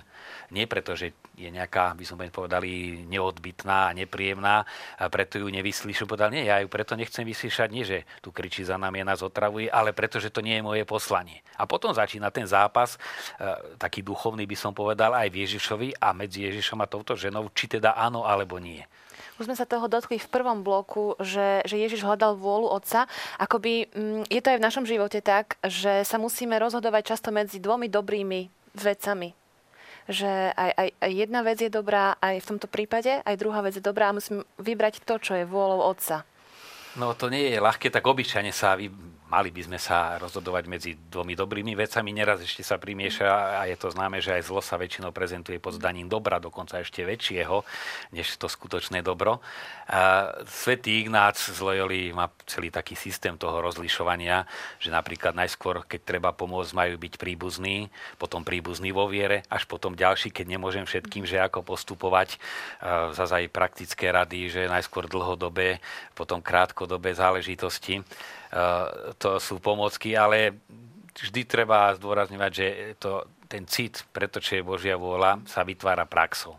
Nie 0.54 0.70
preto, 0.70 0.94
že 0.94 1.10
je 1.32 1.48
nejaká, 1.48 1.96
by 1.96 2.04
som 2.04 2.20
povedali, 2.20 3.02
neodbitná 3.08 3.88
a 3.88 3.96
nepríjemná 3.96 4.68
a 5.00 5.04
preto 5.08 5.40
ju 5.40 5.48
nevyslyšu. 5.48 6.04
Povedal, 6.04 6.28
nie, 6.32 6.44
ja 6.44 6.60
ju 6.60 6.68
preto 6.68 6.92
nechcem 6.92 7.24
vyslyšať, 7.24 7.68
nie, 7.72 7.84
že 7.88 8.04
tu 8.20 8.28
kričí 8.30 8.62
za 8.62 8.76
nami 8.76 9.00
a 9.00 9.08
nás 9.08 9.24
otravuje, 9.24 9.72
ale 9.72 9.96
preto, 9.96 10.20
že 10.20 10.28
to 10.28 10.44
nie 10.44 10.60
je 10.60 10.66
moje 10.66 10.84
poslanie. 10.84 11.40
A 11.56 11.64
potom 11.64 11.92
začína 11.96 12.28
ten 12.28 12.44
zápas, 12.44 13.00
e, 13.40 13.78
taký 13.80 14.04
duchovný 14.04 14.44
by 14.44 14.56
som 14.56 14.72
povedal, 14.76 15.16
aj 15.16 15.28
v 15.32 15.40
Ježišovi 15.48 15.88
a 15.98 16.12
medzi 16.12 16.44
Ježišom 16.44 16.78
a 16.84 16.90
touto 16.90 17.16
ženou, 17.16 17.48
či 17.56 17.68
teda 17.68 17.96
áno 17.96 18.28
alebo 18.28 18.60
nie. 18.60 18.84
Už 19.40 19.48
sme 19.48 19.56
sa 19.56 19.64
toho 19.64 19.88
dotkli 19.88 20.20
v 20.20 20.28
prvom 20.28 20.60
bloku, 20.60 21.16
že, 21.16 21.64
že 21.64 21.80
Ježiš 21.80 22.04
hľadal 22.04 22.36
vôľu 22.36 22.68
Otca. 22.68 23.08
Akoby 23.40 23.88
mm, 23.88 24.28
je 24.28 24.40
to 24.44 24.52
aj 24.52 24.58
v 24.60 24.66
našom 24.68 24.84
živote 24.84 25.24
tak, 25.24 25.56
že 25.64 26.04
sa 26.04 26.20
musíme 26.20 26.60
rozhodovať 26.60 27.16
často 27.16 27.32
medzi 27.32 27.56
dvomi 27.56 27.88
dobrými 27.88 28.52
vecami 28.76 29.41
že 30.10 30.50
aj, 30.54 30.70
aj, 30.74 30.88
aj 30.98 31.12
jedna 31.12 31.40
vec 31.46 31.58
je 31.62 31.70
dobrá 31.70 32.18
aj 32.18 32.42
v 32.42 32.48
tomto 32.54 32.66
prípade, 32.66 33.22
aj 33.22 33.36
druhá 33.38 33.62
vec 33.62 33.78
je 33.78 33.84
dobrá 33.84 34.10
a 34.10 34.16
musím 34.16 34.42
vybrať 34.58 35.06
to, 35.06 35.18
čo 35.22 35.32
je 35.38 35.44
vôľou 35.46 35.86
otca. 35.86 36.26
No 36.98 37.16
to 37.16 37.32
nie 37.32 37.48
je 37.48 37.62
ľahké, 37.62 37.88
tak 37.88 38.04
obyčajne 38.04 38.52
sa 38.52 38.76
vy, 38.76 38.92
mali 39.32 39.48
by 39.48 39.64
sme 39.64 39.78
sa 39.80 40.20
rozhodovať 40.20 40.64
medzi 40.68 40.92
dvomi 40.92 41.32
dobrými 41.32 41.72
vecami. 41.72 42.12
Neraz 42.12 42.44
ešte 42.44 42.60
sa 42.60 42.76
primieša 42.76 43.56
a 43.58 43.64
je 43.64 43.80
to 43.80 43.88
známe, 43.88 44.20
že 44.20 44.36
aj 44.36 44.44
zlo 44.44 44.60
sa 44.60 44.76
väčšinou 44.76 45.08
prezentuje 45.08 45.56
pod 45.56 45.80
zdaním 45.80 46.04
dobra, 46.04 46.36
dokonca 46.36 46.84
ešte 46.84 47.00
väčšieho, 47.00 47.64
než 48.12 48.36
to 48.36 48.44
skutočné 48.44 49.00
dobro. 49.00 49.40
Svetý 50.44 51.00
Ignác 51.00 51.40
z 51.40 51.56
Loyoli 51.64 52.12
má 52.12 52.28
celý 52.44 52.68
taký 52.68 52.92
systém 52.92 53.40
toho 53.40 53.64
rozlišovania, 53.64 54.44
že 54.76 54.92
napríklad 54.92 55.32
najskôr, 55.32 55.88
keď 55.88 56.00
treba 56.04 56.36
pomôcť, 56.36 56.76
majú 56.76 57.00
byť 57.00 57.16
príbuzní, 57.16 57.88
potom 58.20 58.44
príbuzní 58.44 58.92
vo 58.92 59.08
viere, 59.08 59.48
až 59.48 59.64
potom 59.64 59.96
ďalší, 59.96 60.28
keď 60.28 60.46
nemôžem 60.60 60.84
všetkým, 60.84 61.24
že 61.24 61.40
ako 61.40 61.64
postupovať. 61.64 62.36
Zase 63.16 63.48
aj 63.48 63.54
praktické 63.54 64.12
rady, 64.12 64.52
že 64.52 64.68
najskôr 64.68 65.08
dlhodobé, 65.08 65.80
potom 66.12 66.44
krátkodobé 66.44 67.16
záležitosti 67.16 68.04
to 69.16 69.40
sú 69.40 69.58
pomocky, 69.64 70.12
ale 70.12 70.60
vždy 71.16 71.48
treba 71.48 71.96
zdôrazňovať, 71.96 72.52
že 72.52 72.66
to, 73.00 73.24
ten 73.48 73.64
cit, 73.64 74.04
preto 74.12 74.40
čo 74.40 74.60
je 74.60 74.64
Božia 74.64 74.96
vôľa, 74.96 75.44
sa 75.48 75.64
vytvára 75.64 76.04
praxou 76.04 76.56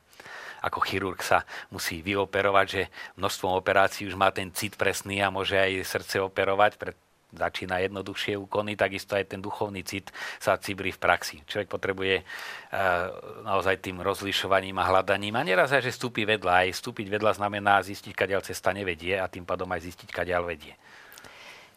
ako 0.64 0.80
chirurg 0.80 1.20
sa 1.20 1.44
musí 1.76 2.00
vyoperovať, 2.00 2.68
že 2.72 2.84
množstvom 3.20 3.52
operácií 3.60 4.08
už 4.08 4.16
má 4.16 4.32
ten 4.32 4.48
cit 4.56 4.80
presný 4.80 5.20
a 5.20 5.28
môže 5.28 5.60
aj 5.60 5.84
srdce 5.84 6.24
operovať, 6.24 6.80
pre, 6.80 6.96
začína 7.36 7.82
jednoduchšie 7.84 8.38
úkony, 8.40 8.78
takisto 8.78 9.18
aj 9.18 9.36
ten 9.36 9.42
duchovný 9.42 9.84
cit 9.84 10.14
sa 10.40 10.56
cibri 10.56 10.94
v 10.94 11.02
praxi. 11.02 11.42
Človek 11.44 11.68
potrebuje 11.68 12.16
uh, 12.22 13.44
naozaj 13.44 13.82
tým 13.84 14.00
rozlišovaním 14.00 14.80
a 14.80 14.88
hľadaním 14.88 15.36
a 15.36 15.44
neraz 15.44 15.74
aj, 15.74 15.84
že 15.84 15.92
vstúpi 15.92 16.24
vedľa. 16.24 16.64
Aj 16.64 16.70
vstúpiť 16.72 17.12
vedľa 17.12 17.42
znamená 17.42 17.82
zistiť, 17.84 18.14
kadiaľ 18.14 18.46
cesta 18.46 18.72
nevedie 18.72 19.18
a 19.18 19.28
tým 19.28 19.44
pádom 19.44 19.68
aj 19.68 19.84
zistiť, 19.84 20.10
kadiaľ 20.14 20.48
vedie. 20.48 20.78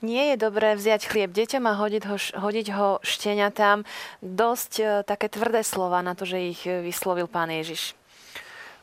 Nie 0.04 0.32
je 0.32 0.36
dobré 0.36 0.76
vziať 0.76 1.08
chlieb 1.08 1.32
deťom 1.32 1.64
a 1.64 1.78
hodiť 1.80 2.04
ho, 2.04 2.16
hodiť 2.16 2.66
ho 2.76 2.88
šteniatám. 3.00 3.88
Dosť 4.20 4.72
e, 4.76 4.84
také 5.08 5.32
tvrdé 5.32 5.64
slova 5.64 6.04
na 6.04 6.12
to, 6.12 6.28
že 6.28 6.52
ich 6.52 6.60
e, 6.68 6.84
vyslovil 6.84 7.24
pán 7.24 7.48
Ježiš. 7.48 7.96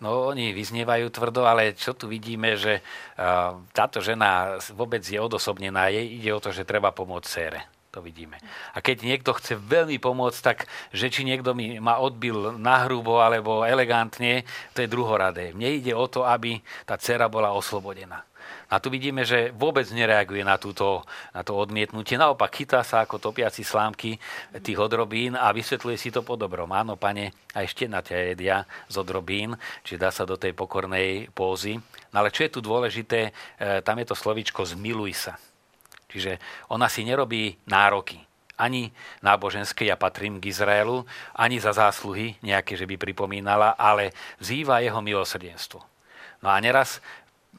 No, 0.01 0.33
oni 0.33 0.51
vyznievajú 0.51 1.13
tvrdo, 1.13 1.45
ale 1.45 1.77
čo 1.77 1.95
tu 1.95 2.11
vidíme, 2.11 2.59
že 2.59 2.83
uh, 2.83 3.55
táto 3.71 4.03
žena 4.03 4.59
vôbec 4.75 4.99
je 4.99 5.15
odosobnená. 5.15 5.87
Jej 5.87 6.19
ide 6.19 6.31
o 6.35 6.43
to, 6.43 6.51
že 6.51 6.67
treba 6.67 6.91
pomôcť 6.91 7.23
cére. 7.23 7.63
To 7.95 8.03
vidíme. 8.03 8.35
A 8.75 8.83
keď 8.83 9.07
niekto 9.07 9.31
chce 9.37 9.55
veľmi 9.55 10.03
pomôcť, 10.03 10.39
tak 10.43 10.67
že 10.91 11.07
či 11.07 11.23
niekto 11.23 11.55
mi 11.55 11.79
ma 11.79 12.03
odbil 12.03 12.57
nahrubo 12.59 13.23
alebo 13.23 13.63
elegantne, 13.63 14.43
to 14.75 14.83
je 14.83 14.91
druhoradé. 14.91 15.55
Mne 15.55 15.79
ide 15.79 15.93
o 15.95 16.03
to, 16.11 16.27
aby 16.27 16.59
tá 16.83 16.99
dcera 16.99 17.31
bola 17.31 17.55
oslobodená. 17.55 18.27
A 18.73 18.81
tu 18.81 18.89
vidíme, 18.89 19.21
že 19.21 19.53
vôbec 19.53 19.85
nereaguje 19.93 20.41
na, 20.41 20.57
túto, 20.57 21.05
na 21.29 21.45
to 21.45 21.53
odmietnutie. 21.53 22.17
Naopak 22.17 22.49
chytá 22.57 22.81
sa 22.81 23.05
ako 23.05 23.21
topiaci 23.21 23.61
slámky 23.61 24.17
tých 24.65 24.81
odrobín 24.81 25.37
a 25.37 25.53
vysvetľuje 25.53 25.93
si 26.01 26.09
to 26.09 26.25
po 26.25 26.33
dobrom. 26.33 26.73
Áno, 26.73 26.97
pane, 26.97 27.37
aj 27.53 27.69
ešte 27.69 27.85
na 27.85 28.01
ťa 28.01 28.33
jedia 28.33 28.65
z 28.89 28.95
odrobín, 28.97 29.53
či 29.85 30.01
dá 30.01 30.09
sa 30.09 30.25
do 30.25 30.41
tej 30.41 30.57
pokornej 30.57 31.29
pózy. 31.37 31.77
No 32.09 32.25
ale 32.25 32.33
čo 32.33 32.49
je 32.49 32.57
tu 32.57 32.65
dôležité, 32.65 33.29
e, 33.29 33.85
tam 33.85 34.01
je 34.01 34.09
to 34.09 34.17
slovičko 34.17 34.65
zmiluj 34.65 35.29
sa. 35.29 35.37
Čiže 36.09 36.41
ona 36.73 36.89
si 36.89 37.05
nerobí 37.05 37.53
nároky 37.69 38.25
ani 38.53 38.93
náboženské, 39.25 39.89
ja 39.89 39.97
patrím 39.97 40.37
k 40.37 40.53
Izraelu, 40.53 41.03
ani 41.33 41.57
za 41.57 41.73
zásluhy 41.73 42.37
nejaké, 42.45 42.77
že 42.77 42.85
by 42.85 43.01
pripomínala, 43.01 43.73
ale 43.73 44.13
vzýva 44.37 44.77
jeho 44.85 45.01
milosrdenstvo. 45.01 45.81
No 46.43 46.51
a 46.51 46.59
neraz 46.59 47.01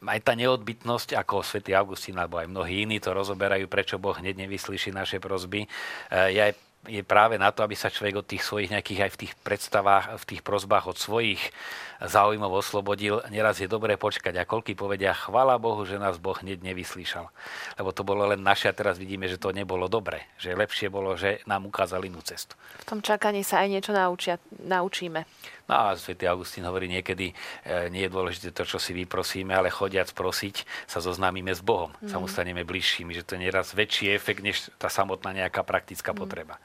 aj 0.06 0.20
tá 0.22 0.32
neodbytnosť, 0.36 1.16
ako 1.16 1.44
svätý 1.44 1.72
Augustín 1.74 2.16
alebo 2.20 2.38
aj 2.40 2.48
mnohí 2.50 2.84
iní 2.84 3.00
to 3.00 3.10
rozoberajú, 3.16 3.66
prečo 3.66 3.96
Boh 3.96 4.14
hneď 4.14 4.44
nevyslyší 4.44 4.92
naše 4.92 5.18
prozby, 5.18 5.66
je 6.10 6.40
aj 6.40 6.52
je 6.84 7.00
práve 7.00 7.40
na 7.40 7.48
to, 7.48 7.64
aby 7.64 7.72
sa 7.72 7.88
človek 7.88 8.20
od 8.20 8.28
tých 8.28 8.44
svojich 8.44 8.68
nejakých 8.68 9.08
aj 9.08 9.10
v 9.16 9.20
tých 9.24 9.32
predstavách, 9.40 10.20
v 10.20 10.24
tých 10.28 10.42
prozbách 10.44 10.84
od 10.92 10.98
svojich 11.00 11.40
záujmov 12.06 12.52
oslobodil. 12.52 13.24
Neraz 13.32 13.60
je 13.60 13.68
dobré 13.68 13.96
počkať 13.96 14.36
a 14.40 14.48
koľky 14.48 14.76
povedia, 14.76 15.16
chvala 15.16 15.56
Bohu, 15.60 15.82
že 15.88 16.00
nás 16.00 16.20
Boh 16.20 16.36
hneď 16.36 16.60
nevyslíšal. 16.60 17.28
Lebo 17.80 17.90
to 17.90 18.06
bolo 18.06 18.28
len 18.28 18.40
naše 18.40 18.70
a 18.70 18.76
teraz 18.76 19.00
vidíme, 19.00 19.28
že 19.28 19.40
to 19.40 19.52
nebolo 19.52 19.88
dobre. 19.88 20.28
Že 20.36 20.58
lepšie 20.58 20.86
bolo, 20.92 21.16
že 21.16 21.40
nám 21.48 21.68
ukázali 21.68 22.08
inú 22.12 22.20
cestu. 22.20 22.56
V 22.82 22.86
tom 22.86 23.00
čakaní 23.00 23.42
sa 23.42 23.64
aj 23.64 23.68
niečo 23.72 23.92
naučia, 23.96 24.36
naučíme. 24.64 25.24
No 25.64 25.74
a 25.80 25.96
svätý 25.96 26.28
Augustín 26.28 26.68
hovorí 26.68 26.92
niekedy, 26.92 27.32
e, 27.64 27.88
nie 27.88 28.04
je 28.04 28.12
dôležité 28.12 28.52
to, 28.52 28.68
čo 28.68 28.76
si 28.76 28.92
vyprosíme, 28.92 29.56
ale 29.56 29.72
chodiac 29.72 30.12
prosiť, 30.12 30.68
sa 30.84 31.00
zoznámime 31.00 31.56
s 31.56 31.64
Bohom. 31.64 31.88
Mm. 32.04 32.08
Sa 32.12 32.16
mu 32.20 32.28
staneme 32.28 32.68
bližšími, 32.68 33.16
že 33.16 33.24
to 33.24 33.40
je 33.40 33.48
nieraz 33.48 33.72
väčší 33.72 34.12
efekt, 34.12 34.44
než 34.44 34.68
tá 34.76 34.92
samotná 34.92 35.32
nejaká 35.32 35.64
praktická 35.64 36.12
mm. 36.12 36.18
potreba. 36.20 36.60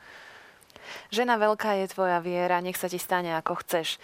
Žena 1.10 1.38
veľká 1.38 1.80
je 1.84 1.92
tvoja 1.94 2.18
viera, 2.24 2.64
nech 2.64 2.78
sa 2.78 2.90
ti 2.90 3.02
stane 3.02 3.34
ako 3.38 3.62
chceš. 3.66 3.98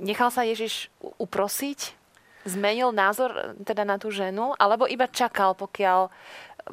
Nechal 0.00 0.32
sa 0.32 0.46
Ježiš 0.46 0.88
uprosiť? 1.20 1.96
Zmenil 2.48 2.92
názor 2.96 3.56
teda 3.60 3.84
na 3.84 4.00
tú 4.00 4.08
ženu? 4.08 4.56
Alebo 4.56 4.88
iba 4.88 5.04
čakal, 5.04 5.52
pokiaľ, 5.52 6.08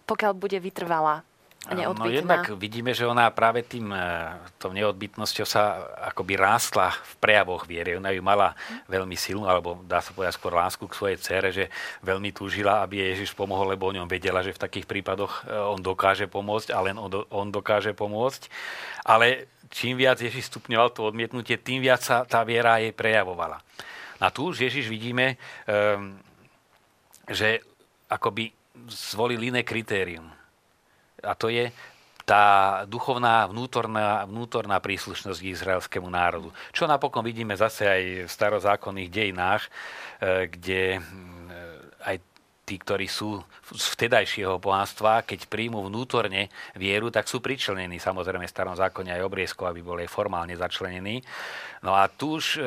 pokiaľ 0.08 0.32
bude 0.32 0.58
vytrvalá? 0.64 1.28
No 1.68 2.08
jednak 2.08 2.48
vidíme, 2.56 2.96
že 2.96 3.04
ona 3.04 3.28
práve 3.28 3.60
tým, 3.60 3.92
e, 3.92 4.00
tou 4.56 4.72
neodbytnosťou 4.72 5.44
sa 5.44 5.84
akoby 6.08 6.40
rástla 6.40 6.96
v 6.96 7.14
prejavoch 7.20 7.68
viery. 7.68 8.00
Ona 8.00 8.16
ju 8.16 8.24
mala 8.24 8.56
veľmi 8.88 9.20
silnú, 9.20 9.52
alebo 9.52 9.84
dá 9.84 10.00
sa 10.00 10.16
povedať 10.16 10.40
skôr 10.40 10.56
lásku 10.56 10.88
k 10.88 10.96
svojej 10.96 11.18
cére, 11.20 11.50
že 11.52 11.68
veľmi 12.00 12.32
túžila, 12.32 12.80
aby 12.88 13.04
jej 13.04 13.10
Ježiš 13.20 13.36
pomohol, 13.36 13.76
lebo 13.76 13.92
o 13.92 13.96
ňom 13.96 14.08
vedela, 14.08 14.40
že 14.40 14.56
v 14.56 14.64
takých 14.64 14.88
prípadoch 14.88 15.44
e, 15.44 15.52
on 15.52 15.84
dokáže 15.84 16.32
pomôcť 16.32 16.72
a 16.72 16.80
len 16.80 16.96
on 17.28 17.48
dokáže 17.52 17.92
pomôcť. 17.92 18.48
Ale 19.04 19.52
čím 19.68 20.00
viac 20.00 20.24
Ježiš 20.24 20.48
stupňoval 20.48 20.96
to 20.96 21.04
odmietnutie, 21.04 21.60
tým 21.60 21.84
viac 21.84 22.00
sa 22.00 22.24
tá 22.24 22.48
viera 22.48 22.80
jej 22.80 22.96
prejavovala. 22.96 23.60
A 24.24 24.32
tu 24.32 24.56
už 24.56 24.64
Ježiš 24.64 24.88
vidíme, 24.88 25.36
ehm, 25.68 26.16
že 27.28 27.60
akoby 28.08 28.56
zvolil 28.88 29.44
iné 29.44 29.68
kritérium 29.68 30.37
a 31.28 31.36
to 31.36 31.52
je 31.52 31.68
tá 32.28 32.84
duchovná 32.84 33.48
vnútorná, 33.48 34.28
vnútorná 34.28 34.84
príslušnosť 34.84 35.40
k 35.40 35.52
izraelskému 35.56 36.12
národu. 36.12 36.52
Čo 36.76 36.84
napokon 36.84 37.24
vidíme 37.24 37.56
zase 37.56 37.88
aj 37.88 38.04
v 38.28 38.32
starozákonných 38.32 39.10
dejinách, 39.12 39.64
e, 39.64 39.70
kde 40.52 41.00
aj 42.04 42.16
tí, 42.68 42.76
ktorí 42.76 43.08
sú 43.08 43.40
z 43.72 43.86
vtedajšieho 43.96 44.60
bohatstva, 44.60 45.24
keď 45.24 45.48
príjmu 45.48 45.88
vnútorne 45.88 46.52
vieru, 46.76 47.08
tak 47.08 47.32
sú 47.32 47.40
pričlenení 47.40 47.96
samozrejme 47.96 48.44
v 48.44 48.52
starom 48.52 48.76
zákone 48.76 49.08
aj 49.16 49.24
obriezko, 49.24 49.64
aby 49.72 49.80
boli 49.80 50.04
formálne 50.04 50.52
začlenení. 50.52 51.24
No 51.80 51.96
a 51.96 52.12
tu 52.12 52.36
už 52.36 52.60
e, 52.60 52.62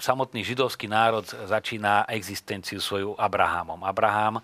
samotný 0.00 0.40
židovský 0.40 0.88
národ 0.88 1.28
začína 1.28 2.08
existenciu 2.08 2.80
svoju 2.80 3.12
Abrahamom. 3.20 3.84
Abraham 3.84 4.40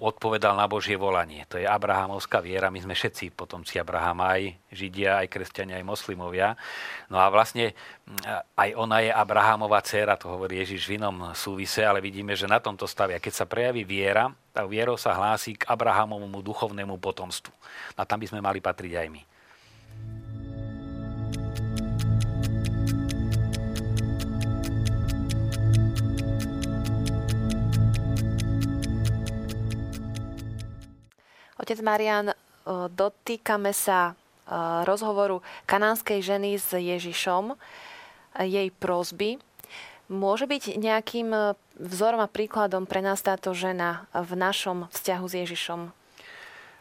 odpovedal 0.00 0.56
na 0.56 0.64
Božie 0.64 0.96
volanie. 0.96 1.44
To 1.52 1.60
je 1.60 1.68
Abrahamovská 1.68 2.40
viera. 2.40 2.72
My 2.72 2.80
sme 2.80 2.96
všetci 2.96 3.36
potomci 3.36 3.76
Abrahama, 3.76 4.34
aj 4.34 4.56
Židia, 4.72 5.20
aj 5.20 5.28
kresťania, 5.28 5.76
aj 5.76 5.86
moslimovia. 5.86 6.56
No 7.12 7.20
a 7.20 7.28
vlastne 7.28 7.76
mm, 8.08 8.56
aj 8.56 8.70
ona 8.80 9.04
je 9.04 9.10
Abrahamová 9.12 9.84
dcéra, 9.84 10.16
to 10.16 10.32
hovorí 10.32 10.64
Ježiš 10.64 10.88
v 10.88 10.96
inom 10.96 11.36
súvise, 11.36 11.84
ale 11.84 12.00
vidíme, 12.00 12.32
že 12.32 12.48
na 12.48 12.58
tomto 12.58 12.88
stavia. 12.88 13.20
Keď 13.20 13.32
sa 13.32 13.44
prejaví 13.44 13.84
viera, 13.84 14.32
tak 14.50 14.66
vierou 14.66 14.98
sa 14.98 15.14
hlási 15.14 15.54
k 15.54 15.68
Abrahamovému 15.68 16.40
duchovnému 16.42 16.98
potomstvu. 16.98 17.52
A 17.94 18.02
tam 18.02 18.18
by 18.18 18.26
sme 18.26 18.40
mali 18.42 18.58
patriť 18.58 18.96
aj 18.98 19.08
my. 19.12 19.29
Otec 31.70 31.86
Marian, 31.86 32.34
dotýkame 32.98 33.70
sa 33.70 34.18
rozhovoru 34.82 35.38
kanánskej 35.70 36.18
ženy 36.18 36.58
s 36.58 36.74
Ježišom, 36.74 37.54
jej 38.42 38.74
prozby. 38.74 39.38
Môže 40.10 40.50
byť 40.50 40.74
nejakým 40.74 41.30
vzorom 41.78 42.18
a 42.18 42.26
príkladom 42.26 42.90
pre 42.90 42.98
nás 43.06 43.22
táto 43.22 43.54
žena 43.54 44.10
v 44.10 44.34
našom 44.34 44.90
vzťahu 44.90 45.26
s 45.30 45.34
Ježišom? 45.46 45.80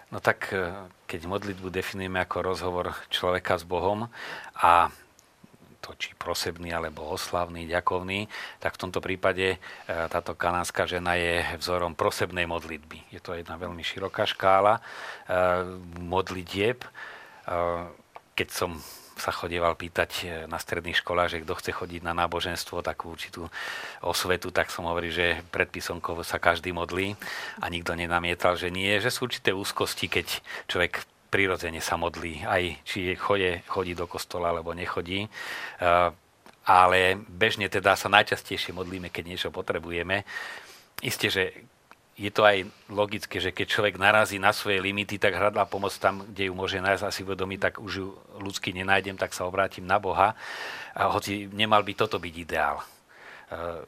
No 0.09 0.17
tak, 0.17 0.49
e, 0.57 0.73
keď 1.05 1.21
modlitbu 1.29 1.69
definujeme 1.69 2.17
ako 2.25 2.49
rozhovor 2.49 2.97
človeka 3.13 3.61
s 3.61 3.69
Bohom 3.69 4.09
a 4.57 4.89
to 5.89 5.97
či 5.97 6.13
prosebný 6.13 6.69
alebo 6.69 7.01
oslavný, 7.09 7.65
ďakovný, 7.65 8.29
tak 8.61 8.77
v 8.77 8.81
tomto 8.85 9.01
prípade 9.01 9.57
e, 9.57 9.57
táto 9.89 10.37
kanánska 10.37 10.85
žena 10.85 11.17
je 11.17 11.41
vzorom 11.57 11.97
prosebnej 11.97 12.45
modlitby. 12.45 13.09
Je 13.09 13.17
to 13.17 13.33
jedna 13.33 13.57
veľmi 13.57 13.81
široká 13.81 14.29
škála 14.29 14.77
e, 14.77 14.81
modlitieb. 15.97 16.85
E, 16.85 16.89
keď 18.37 18.49
som 18.53 18.77
sa 19.19 19.35
chodieval 19.35 19.75
pýtať 19.75 20.47
na 20.47 20.55
stredných 20.55 21.03
školách, 21.03 21.27
že 21.35 21.41
kto 21.43 21.59
chce 21.59 21.71
chodiť 21.75 22.01
na 22.07 22.15
náboženstvo, 22.15 22.79
takú 22.79 23.11
určitú 23.11 23.51
osvetu, 23.99 24.47
tak 24.47 24.71
som 24.71 24.87
hovoril, 24.87 25.11
že 25.11 25.43
pred 25.51 25.67
písomkou 25.67 26.15
sa 26.23 26.39
každý 26.39 26.71
modlí 26.71 27.19
a 27.59 27.67
nikto 27.67 27.99
nenamietal, 27.99 28.55
že 28.55 28.71
nie, 28.71 28.95
že 29.03 29.11
sú 29.11 29.27
určité 29.27 29.51
úzkosti, 29.51 30.07
keď 30.07 30.39
človek 30.71 31.03
prirodzene 31.29 31.79
sa 31.79 31.95
modlí, 31.95 32.43
aj 32.43 32.83
či 32.83 33.13
chodí, 33.13 33.61
chodí 33.69 33.93
do 33.93 34.09
kostola 34.09 34.49
alebo 34.49 34.73
nechodí. 34.73 35.25
Eh, 35.25 36.09
ale 36.69 37.17
bežne 37.25 37.65
teda 37.65 37.97
sa 37.97 38.13
najčastejšie 38.13 38.77
modlíme, 38.77 39.09
keď 39.09 39.23
niečo 39.25 39.49
potrebujeme. 39.49 40.21
Isté, 41.01 41.33
že 41.33 41.43
je 42.19 42.27
to 42.29 42.43
aj 42.43 42.67
logické, 42.91 43.39
že 43.39 43.55
keď 43.55 43.67
človek 43.79 43.95
narazí 43.95 44.37
na 44.43 44.51
svoje 44.51 44.83
limity, 44.83 45.15
tak 45.15 45.39
hľadá 45.39 45.63
pomoc 45.63 45.95
tam, 45.95 46.27
kde 46.27 46.51
ju 46.51 46.53
môže 46.53 46.83
nájsť 46.83 47.07
asi 47.07 47.21
vedomí, 47.23 47.55
tak 47.55 47.79
už 47.79 47.93
ju 47.95 48.11
ľudsky 48.43 48.75
nenájdem, 48.75 49.15
tak 49.15 49.31
sa 49.31 49.47
obrátim 49.47 49.87
na 49.87 50.03
Boha. 50.03 50.35
A 50.91 51.07
hoci 51.07 51.47
nemal 51.47 51.79
by 51.87 51.95
toto 51.95 52.19
byť 52.19 52.33
ideál. 52.35 52.83
Uh, 53.49 53.87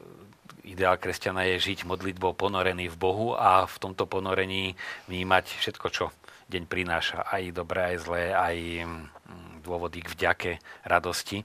ideál 0.64 0.96
kresťana 0.96 1.44
je 1.52 1.60
žiť 1.60 1.84
modlitbou 1.84 2.32
ponorený 2.32 2.88
v 2.88 2.96
Bohu 2.96 3.36
a 3.36 3.68
v 3.68 3.76
tomto 3.76 4.08
ponorení 4.08 4.80
vnímať 5.12 5.52
všetko, 5.60 5.86
čo 5.92 6.08
deň 6.52 6.68
prináša 6.68 7.24
aj 7.32 7.56
dobré, 7.56 7.96
aj 7.96 7.96
zlé, 8.04 8.24
aj 8.36 8.56
mm, 8.84 9.64
dôvody 9.64 10.04
k 10.04 10.12
vďake, 10.12 10.52
radosti. 10.84 11.40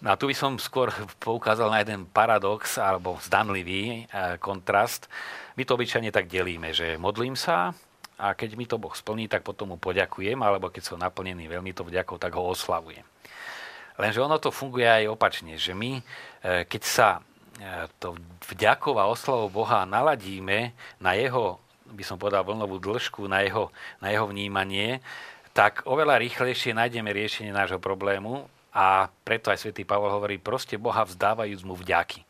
No 0.00 0.14
a 0.14 0.18
tu 0.18 0.30
by 0.30 0.36
som 0.38 0.56
skôr 0.56 0.88
poukázal 1.20 1.68
na 1.68 1.82
jeden 1.82 2.08
paradox 2.08 2.80
alebo 2.80 3.20
zdanlivý 3.20 4.06
e, 4.08 4.38
kontrast. 4.40 5.10
My 5.58 5.66
to 5.66 5.76
obyčajne 5.76 6.08
tak 6.08 6.30
delíme, 6.30 6.72
že 6.72 6.96
modlím 6.96 7.36
sa 7.36 7.76
a 8.16 8.32
keď 8.32 8.50
mi 8.56 8.64
to 8.64 8.80
Boh 8.80 8.92
splní, 8.92 9.28
tak 9.28 9.44
potom 9.44 9.74
mu 9.74 9.76
poďakujem, 9.76 10.36
alebo 10.40 10.72
keď 10.72 10.82
som 10.92 11.00
naplnený 11.00 11.48
veľmi 11.48 11.72
to 11.76 11.84
vďakou, 11.84 12.16
tak 12.16 12.32
ho 12.36 12.48
oslavujem. 12.48 13.04
Lenže 14.00 14.24
ono 14.24 14.40
to 14.40 14.48
funguje 14.48 14.88
aj 14.88 15.12
opačne, 15.12 15.60
že 15.60 15.76
my, 15.76 16.00
e, 16.00 16.02
keď 16.64 16.82
sa 16.84 17.08
e, 17.16 17.20
to 18.00 18.16
vďakov 18.48 18.96
a 18.96 19.10
oslavou 19.10 19.52
Boha 19.52 19.84
naladíme 19.84 20.72
na 20.96 21.12
jeho 21.12 21.60
by 21.90 22.04
som 22.06 22.16
povedal, 22.16 22.46
vlnovú 22.46 22.78
dĺžku 22.78 23.26
na 23.26 23.42
jeho, 23.42 23.74
na 23.98 24.14
jeho 24.14 24.26
vnímanie, 24.30 25.02
tak 25.50 25.82
oveľa 25.84 26.22
rýchlejšie 26.22 26.72
nájdeme 26.72 27.10
riešenie 27.10 27.50
nášho 27.50 27.82
problému 27.82 28.46
a 28.70 29.10
preto 29.26 29.50
aj 29.50 29.66
svätý 29.66 29.82
Pavol 29.82 30.14
hovorí, 30.14 30.38
proste 30.38 30.78
Boha 30.78 31.02
vzdávajúc 31.02 31.66
mu 31.66 31.74
vďaky. 31.74 32.22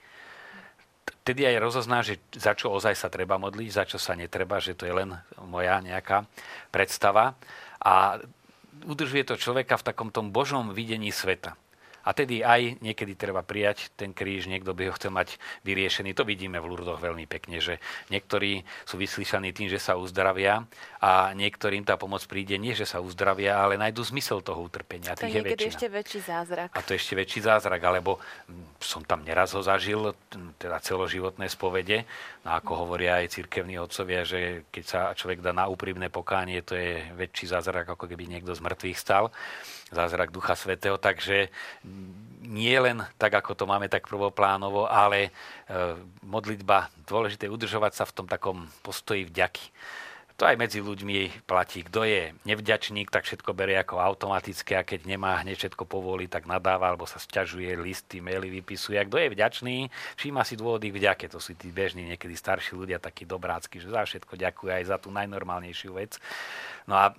Tedy 1.20 1.44
aj 1.44 1.56
rozozná, 1.60 2.00
že 2.00 2.16
za 2.32 2.56
čo 2.56 2.72
ozaj 2.72 2.96
sa 2.96 3.12
treba 3.12 3.36
modliť, 3.36 3.68
za 3.68 3.84
čo 3.84 4.00
sa 4.00 4.16
netreba, 4.16 4.56
že 4.56 4.72
to 4.72 4.88
je 4.88 4.94
len 4.96 5.12
moja 5.36 5.76
nejaká 5.84 6.24
predstava. 6.72 7.36
A 7.76 8.16
udržuje 8.88 9.28
to 9.28 9.36
človeka 9.36 9.76
v 9.76 9.86
takom 9.92 10.08
tom 10.08 10.32
božom 10.32 10.72
videní 10.72 11.12
sveta. 11.12 11.60
A 12.10 12.14
tedy 12.16 12.42
aj 12.42 12.82
niekedy 12.82 13.14
treba 13.14 13.46
prijať 13.46 13.94
ten 13.94 14.10
kríž, 14.10 14.50
niekto 14.50 14.74
by 14.74 14.90
ho 14.90 14.96
chcel 14.98 15.14
mať 15.14 15.38
vyriešený. 15.62 16.10
To 16.18 16.26
vidíme 16.26 16.58
v 16.58 16.66
Lurdoch 16.66 16.98
veľmi 16.98 17.30
pekne, 17.30 17.62
že 17.62 17.78
niektorí 18.10 18.66
sú 18.82 18.98
vyslíšaní 18.98 19.54
tým, 19.54 19.70
že 19.70 19.78
sa 19.78 19.94
uzdravia 19.94 20.66
a 20.98 21.30
niektorým 21.38 21.86
tá 21.86 21.94
pomoc 21.94 22.26
príde 22.26 22.58
nie, 22.58 22.74
že 22.74 22.82
sa 22.82 22.98
uzdravia, 22.98 23.62
ale 23.62 23.78
nájdú 23.78 24.02
zmysel 24.02 24.42
toho 24.42 24.58
utrpenia. 24.66 25.14
To 25.14 25.22
je 25.22 25.38
niekedy 25.38 25.70
ešte 25.70 25.86
väčší 25.86 26.18
zázrak. 26.26 26.74
A 26.74 26.82
to 26.82 26.98
ešte 26.98 27.14
väčší 27.14 27.46
zázrak, 27.46 27.78
alebo 27.78 28.18
hm, 28.18 28.82
som 28.82 29.06
tam 29.06 29.22
neraz 29.22 29.54
ho 29.54 29.62
zažil, 29.62 30.10
hm, 30.10 30.58
teda 30.58 30.82
celoživotné 30.82 31.46
spovede, 31.46 32.10
no 32.42 32.58
ako 32.58 32.90
hovoria 32.90 33.22
aj 33.22 33.38
cirkevní 33.38 33.78
otcovia, 33.78 34.26
že 34.26 34.66
keď 34.74 34.84
sa 34.84 35.00
človek 35.14 35.46
dá 35.46 35.54
na 35.54 35.70
úprimné 35.70 36.10
pokánie, 36.10 36.58
to 36.66 36.74
je 36.74 37.06
väčší 37.14 37.54
zázrak, 37.54 37.86
ako 37.94 38.10
keby 38.10 38.26
niekto 38.26 38.50
z 38.50 38.66
mŕtvych 38.66 38.98
stal 38.98 39.30
zázrak 39.90 40.30
Ducha 40.30 40.54
Svetého, 40.54 40.96
takže 40.96 41.50
nie 42.50 42.74
len 42.82 43.04
tak, 43.14 43.36
ako 43.38 43.54
to 43.54 43.64
máme 43.68 43.86
tak 43.86 44.10
prvoplánovo, 44.10 44.90
ale 44.90 45.28
e, 45.28 45.30
modlitba, 46.26 46.90
dôležité 47.06 47.46
udržovať 47.46 47.92
sa 47.94 48.04
v 48.08 48.14
tom 48.16 48.26
takom 48.26 48.66
postoji 48.82 49.22
vďaky. 49.28 49.70
To 50.40 50.48
aj 50.48 50.56
medzi 50.56 50.80
ľuďmi 50.80 51.44
platí. 51.44 51.84
Kto 51.84 52.00
je 52.08 52.32
nevďačník, 52.48 53.12
tak 53.12 53.28
všetko 53.28 53.52
berie 53.52 53.76
ako 53.76 54.00
automatické 54.00 54.72
a 54.72 54.88
keď 54.88 55.04
nemá 55.04 55.36
hneď 55.44 55.68
všetko 55.68 55.84
povolí, 55.84 56.32
tak 56.32 56.48
nadáva 56.48 56.88
alebo 56.88 57.04
sa 57.04 57.20
sťažuje, 57.20 57.76
listy, 57.76 58.24
maily 58.24 58.48
vypisuje. 58.48 58.96
A 58.96 59.04
kto 59.04 59.20
je 59.20 59.36
vďačný, 59.36 59.92
všíma 60.16 60.40
si 60.48 60.56
dôvody 60.56 60.96
vďake. 60.96 61.28
To 61.28 61.44
sú 61.44 61.52
tí 61.60 61.68
bežní, 61.68 62.08
niekedy 62.08 62.32
starší 62.32 62.72
ľudia, 62.72 62.96
takí 62.96 63.28
dobrácky, 63.28 63.84
že 63.84 63.92
za 63.92 64.00
všetko 64.08 64.40
ďakuje 64.40 64.80
aj 64.80 64.84
za 64.88 64.96
tú 64.96 65.12
najnormálnejšiu 65.12 65.92
vec. 66.00 66.16
No 66.88 66.96
a 66.96 67.12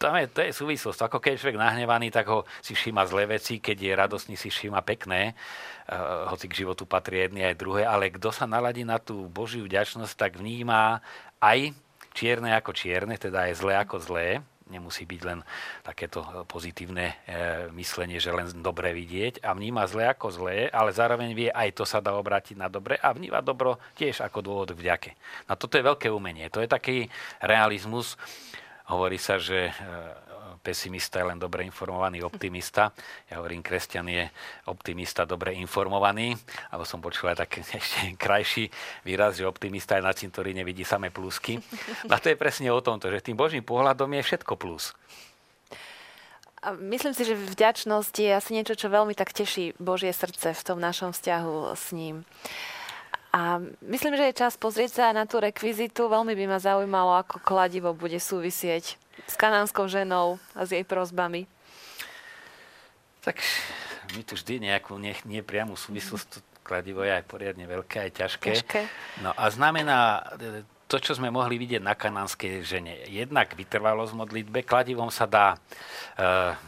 tam 0.00 0.16
je, 0.16 0.32
to 0.32 0.40
je 0.40 0.56
súvislosť. 0.56 1.04
Ako 1.04 1.20
keď 1.20 1.36
je 1.36 1.40
človek 1.44 1.60
nahnevaný, 1.60 2.08
tak 2.08 2.32
ho 2.32 2.48
si 2.64 2.72
všíma 2.72 3.04
zlé 3.04 3.36
veci, 3.36 3.60
keď 3.60 3.76
je 3.76 3.92
radostný, 3.92 4.34
si 4.40 4.48
všíma 4.48 4.80
pekné, 4.80 5.36
uh, 5.36 6.32
hoci 6.32 6.48
k 6.48 6.64
životu 6.64 6.88
patrí 6.88 7.28
jedny 7.28 7.44
aj 7.44 7.60
druhé, 7.60 7.84
ale 7.84 8.08
kto 8.08 8.32
sa 8.32 8.48
naladí 8.48 8.80
na 8.80 8.96
tú 8.96 9.28
Božiu 9.28 9.68
vďačnosť, 9.68 10.16
tak 10.16 10.40
vníma 10.40 11.04
aj 11.44 11.76
čierne 12.16 12.56
ako 12.56 12.72
čierne, 12.72 13.20
teda 13.20 13.52
aj 13.52 13.60
zlé 13.60 13.76
ako 13.76 14.00
zlé. 14.00 14.40
Nemusí 14.70 15.02
byť 15.02 15.22
len 15.26 15.42
takéto 15.82 16.22
pozitívne 16.46 17.18
e, 17.26 17.66
myslenie, 17.74 18.22
že 18.22 18.30
len 18.30 18.46
dobre 18.62 18.94
vidieť 18.94 19.42
a 19.42 19.50
vníma 19.50 19.82
zlé 19.90 20.06
ako 20.14 20.30
zlé, 20.30 20.70
ale 20.70 20.94
zároveň 20.94 21.34
vie, 21.34 21.50
aj 21.50 21.74
to 21.74 21.82
sa 21.82 21.98
dá 21.98 22.14
obrátiť 22.14 22.54
na 22.54 22.70
dobre 22.70 22.94
a 23.02 23.10
vníma 23.10 23.42
dobro 23.42 23.82
tiež 23.98 24.22
ako 24.22 24.38
dôvod 24.38 24.70
k 24.70 24.78
vďake. 24.78 25.10
No 25.50 25.58
toto 25.58 25.74
je 25.74 25.82
veľké 25.82 26.06
umenie. 26.14 26.46
To 26.54 26.62
je 26.62 26.70
taký 26.70 27.10
realizmus, 27.42 28.14
Hovorí 28.90 29.22
sa, 29.22 29.38
že 29.38 29.70
e, 29.70 29.72
pesimista 30.60 31.22
je 31.22 31.30
len 31.30 31.38
dobre 31.38 31.64
informovaný 31.64 32.26
optimista. 32.26 32.92
Ja 33.30 33.40
hovorím, 33.40 33.64
kresťan 33.64 34.06
je 34.10 34.24
optimista 34.68 35.24
dobre 35.24 35.56
informovaný. 35.56 36.36
Alebo 36.68 36.84
som 36.84 37.00
počul 37.00 37.32
aj 37.32 37.46
tak 37.46 37.50
ešte 37.80 38.18
krajší 38.18 38.68
výraz, 39.06 39.40
že 39.40 39.48
optimista 39.48 39.96
je 39.96 40.04
na 40.04 40.12
cintoríne 40.12 40.60
nevidí 40.60 40.84
samé 40.84 41.08
plusky. 41.08 41.56
A 42.12 42.20
to 42.20 42.28
je 42.28 42.36
presne 42.36 42.68
o 42.68 42.84
tomto, 42.84 43.08
že 43.08 43.24
tým 43.24 43.38
božím 43.38 43.64
pohľadom 43.64 44.10
je 44.20 44.22
všetko 44.26 44.58
plus. 44.60 44.92
Myslím 46.76 47.16
si, 47.16 47.24
že 47.24 47.32
vďačnosť 47.32 48.14
je 48.20 48.30
asi 48.36 48.50
niečo, 48.52 48.76
čo 48.76 48.92
veľmi 48.92 49.16
tak 49.16 49.32
teší 49.32 49.80
Božie 49.80 50.12
srdce 50.12 50.52
v 50.52 50.60
tom 50.60 50.76
našom 50.76 51.16
vzťahu 51.16 51.72
s 51.72 51.96
ním. 51.96 52.28
A 53.30 53.62
myslím, 53.86 54.18
že 54.18 54.26
je 54.26 54.40
čas 54.42 54.58
pozrieť 54.58 54.90
sa 54.90 55.06
na 55.14 55.22
tú 55.22 55.38
rekvizitu. 55.38 56.10
Veľmi 56.10 56.34
by 56.34 56.44
ma 56.50 56.58
zaujímalo, 56.58 57.14
ako 57.22 57.38
kladivo 57.38 57.94
bude 57.94 58.18
súvisieť 58.18 58.98
s 59.26 59.34
kanánskou 59.38 59.86
ženou 59.86 60.42
a 60.58 60.66
s 60.66 60.74
jej 60.74 60.82
prozbami. 60.82 61.46
Tak 63.22 63.38
my 64.18 64.22
tu 64.26 64.34
vždy 64.34 64.66
nejakú 64.66 64.98
nie, 64.98 65.14
nepriamú 65.22 65.78
súvislosť. 65.78 66.42
Kladivo 66.66 67.06
je 67.06 67.12
aj 67.14 67.24
poriadne 67.26 67.66
veľké, 67.70 68.10
aj 68.10 68.12
ťažké. 68.18 68.50
ťažké. 68.50 68.80
No 69.22 69.30
a 69.34 69.44
znamená 69.50 70.26
to, 70.90 70.98
čo 70.98 71.14
sme 71.14 71.30
mohli 71.30 71.54
vidieť 71.54 71.82
na 71.82 71.94
kanánskej 71.94 72.66
žene. 72.66 73.06
Jednak 73.06 73.54
vytrvalosť 73.54 74.14
modlitbe. 74.18 74.66
Kladivom 74.66 75.14
sa 75.14 75.30
dá 75.30 75.54
uh, 75.54 76.58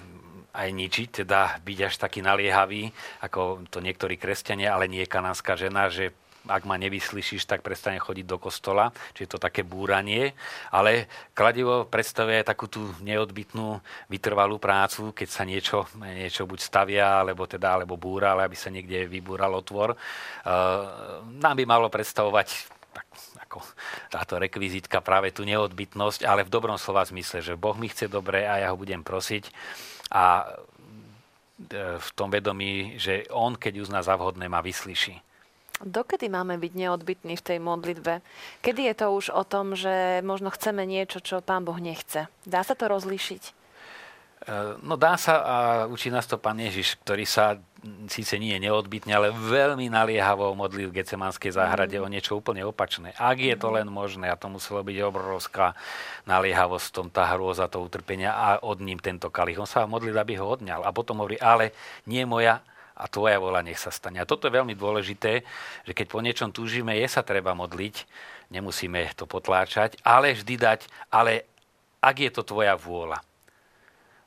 aj 0.55 0.69
ničiť, 0.71 1.27
teda 1.27 1.59
byť 1.59 1.79
až 1.91 1.95
taký 1.99 2.23
naliehavý, 2.23 2.93
ako 3.25 3.67
to 3.67 3.83
niektorí 3.83 4.15
kresťania, 4.15 4.79
ale 4.79 4.87
nie 4.87 5.11
kanánska 5.11 5.59
žena, 5.59 5.91
že 5.91 6.15
ak 6.49 6.67
ma 6.67 6.75
nevyslyšíš, 6.75 7.47
tak 7.47 7.63
prestane 7.63 8.03
chodiť 8.03 8.27
do 8.27 8.39
kostola, 8.39 8.91
čiže 9.15 9.37
to 9.37 9.39
také 9.39 9.63
búranie, 9.63 10.35
ale 10.75 11.07
kladivo 11.37 11.87
predstavuje 11.87 12.43
takú 12.43 12.67
tú 12.67 12.91
neodbitnú 12.99 13.79
vytrvalú 14.11 14.59
prácu, 14.59 15.15
keď 15.15 15.29
sa 15.31 15.43
niečo, 15.47 15.87
niečo 16.03 16.43
buď 16.47 16.59
stavia, 16.59 17.23
alebo 17.23 17.47
teda, 17.47 17.79
alebo 17.79 17.95
búra, 17.95 18.35
ale 18.35 18.51
aby 18.51 18.57
sa 18.59 18.75
niekde 18.75 19.07
vybúral 19.07 19.55
otvor. 19.55 19.95
Uh, 20.43 21.23
nám 21.39 21.55
by 21.55 21.65
malo 21.67 21.87
predstavovať 21.87 22.49
tak, 22.93 23.07
ako 23.49 23.65
táto 24.13 24.37
rekvizitka 24.37 25.01
práve 25.01 25.33
tú 25.33 25.47
neodbitnosť, 25.47 26.27
ale 26.29 26.45
v 26.45 26.53
dobrom 26.53 26.77
slova 26.77 27.07
zmysle, 27.07 27.41
že 27.41 27.57
Boh 27.57 27.75
mi 27.79 27.89
chce 27.89 28.11
dobre 28.11 28.45
a 28.45 28.61
ja 28.61 28.69
ho 28.75 28.77
budem 28.77 29.01
prosiť 29.01 29.49
a 30.13 30.45
e, 30.45 31.97
v 31.97 32.09
tom 32.13 32.29
vedomí, 32.29 33.01
že 33.01 33.25
on, 33.33 33.57
keď 33.57 33.81
uzná 33.81 34.05
za 34.05 34.13
vhodné, 34.21 34.45
ma 34.53 34.61
vyslyší. 34.61 35.17
Dokedy 35.83 36.31
máme 36.31 36.59
byť 36.59 36.73
neodbitní 36.79 37.35
v 37.35 37.47
tej 37.47 37.59
modlitbe? 37.59 38.23
Kedy 38.63 38.91
je 38.91 38.95
to 38.95 39.07
už 39.13 39.35
o 39.35 39.43
tom, 39.43 39.75
že 39.75 40.23
možno 40.23 40.55
chceme 40.55 40.87
niečo, 40.87 41.19
čo 41.19 41.43
Pán 41.43 41.67
Boh 41.67 41.79
nechce? 41.79 42.31
Dá 42.47 42.63
sa 42.63 42.79
to 42.79 42.87
rozlíšiť? 42.87 43.43
E, 44.47 44.55
no 44.83 44.95
dá 44.95 45.19
sa 45.19 45.35
a 45.43 45.57
učí 45.91 46.11
nás 46.11 46.27
to 46.31 46.39
Pán 46.39 46.59
Ježiš, 46.59 46.99
ktorý 47.03 47.27
sa 47.27 47.59
síce 48.07 48.39
nie 48.39 48.55
je 48.55 48.71
neodbitne, 48.71 49.11
ale 49.11 49.35
veľmi 49.35 49.91
naliehavo 49.91 50.55
modlil 50.55 50.91
v 50.91 51.03
Gecemanskej 51.03 51.51
záhrade 51.51 51.99
mm. 51.99 52.05
o 52.07 52.09
niečo 52.09 52.39
úplne 52.39 52.63
opačné. 52.63 53.11
Ak 53.19 53.43
je 53.43 53.55
to 53.59 53.75
mm. 53.75 53.75
len 53.83 53.89
možné, 53.91 54.31
a 54.31 54.39
to 54.39 54.47
muselo 54.47 54.87
byť 54.87 54.97
obrovská 55.03 55.75
naliehavosť 56.31 56.87
tom, 56.95 57.11
tá 57.11 57.27
hrôza, 57.35 57.67
to 57.67 57.83
utrpenia 57.83 58.31
a 58.31 58.63
od 58.63 58.79
ním 58.79 59.03
tento 59.03 59.35
kalich. 59.35 59.59
On 59.59 59.67
sa 59.67 59.83
modlil, 59.91 60.15
aby 60.15 60.39
ho 60.39 60.47
odňal. 60.47 60.87
A 60.87 60.95
potom 60.95 61.19
hovorí, 61.19 61.43
ale 61.43 61.75
nie 62.07 62.23
moja, 62.23 62.63
a 62.97 63.05
tvoja 63.09 63.41
vola 63.41 63.65
nech 63.65 63.81
sa 63.81 63.89
stane. 63.89 64.21
A 64.21 64.29
toto 64.29 64.47
je 64.47 64.57
veľmi 64.57 64.77
dôležité, 64.77 65.43
že 65.89 65.93
keď 65.97 66.07
po 66.13 66.21
niečom 66.21 66.51
túžime, 66.53 66.95
je 67.01 67.09
sa 67.09 67.25
treba 67.25 67.57
modliť, 67.57 68.05
nemusíme 68.53 69.01
to 69.17 69.25
potláčať, 69.25 69.97
ale 70.05 70.37
vždy 70.37 70.55
dať, 70.61 70.81
ale 71.09 71.49
ak 72.03 72.17
je 72.21 72.31
to 72.31 72.43
tvoja 72.45 72.77
vôľa. 72.77 73.25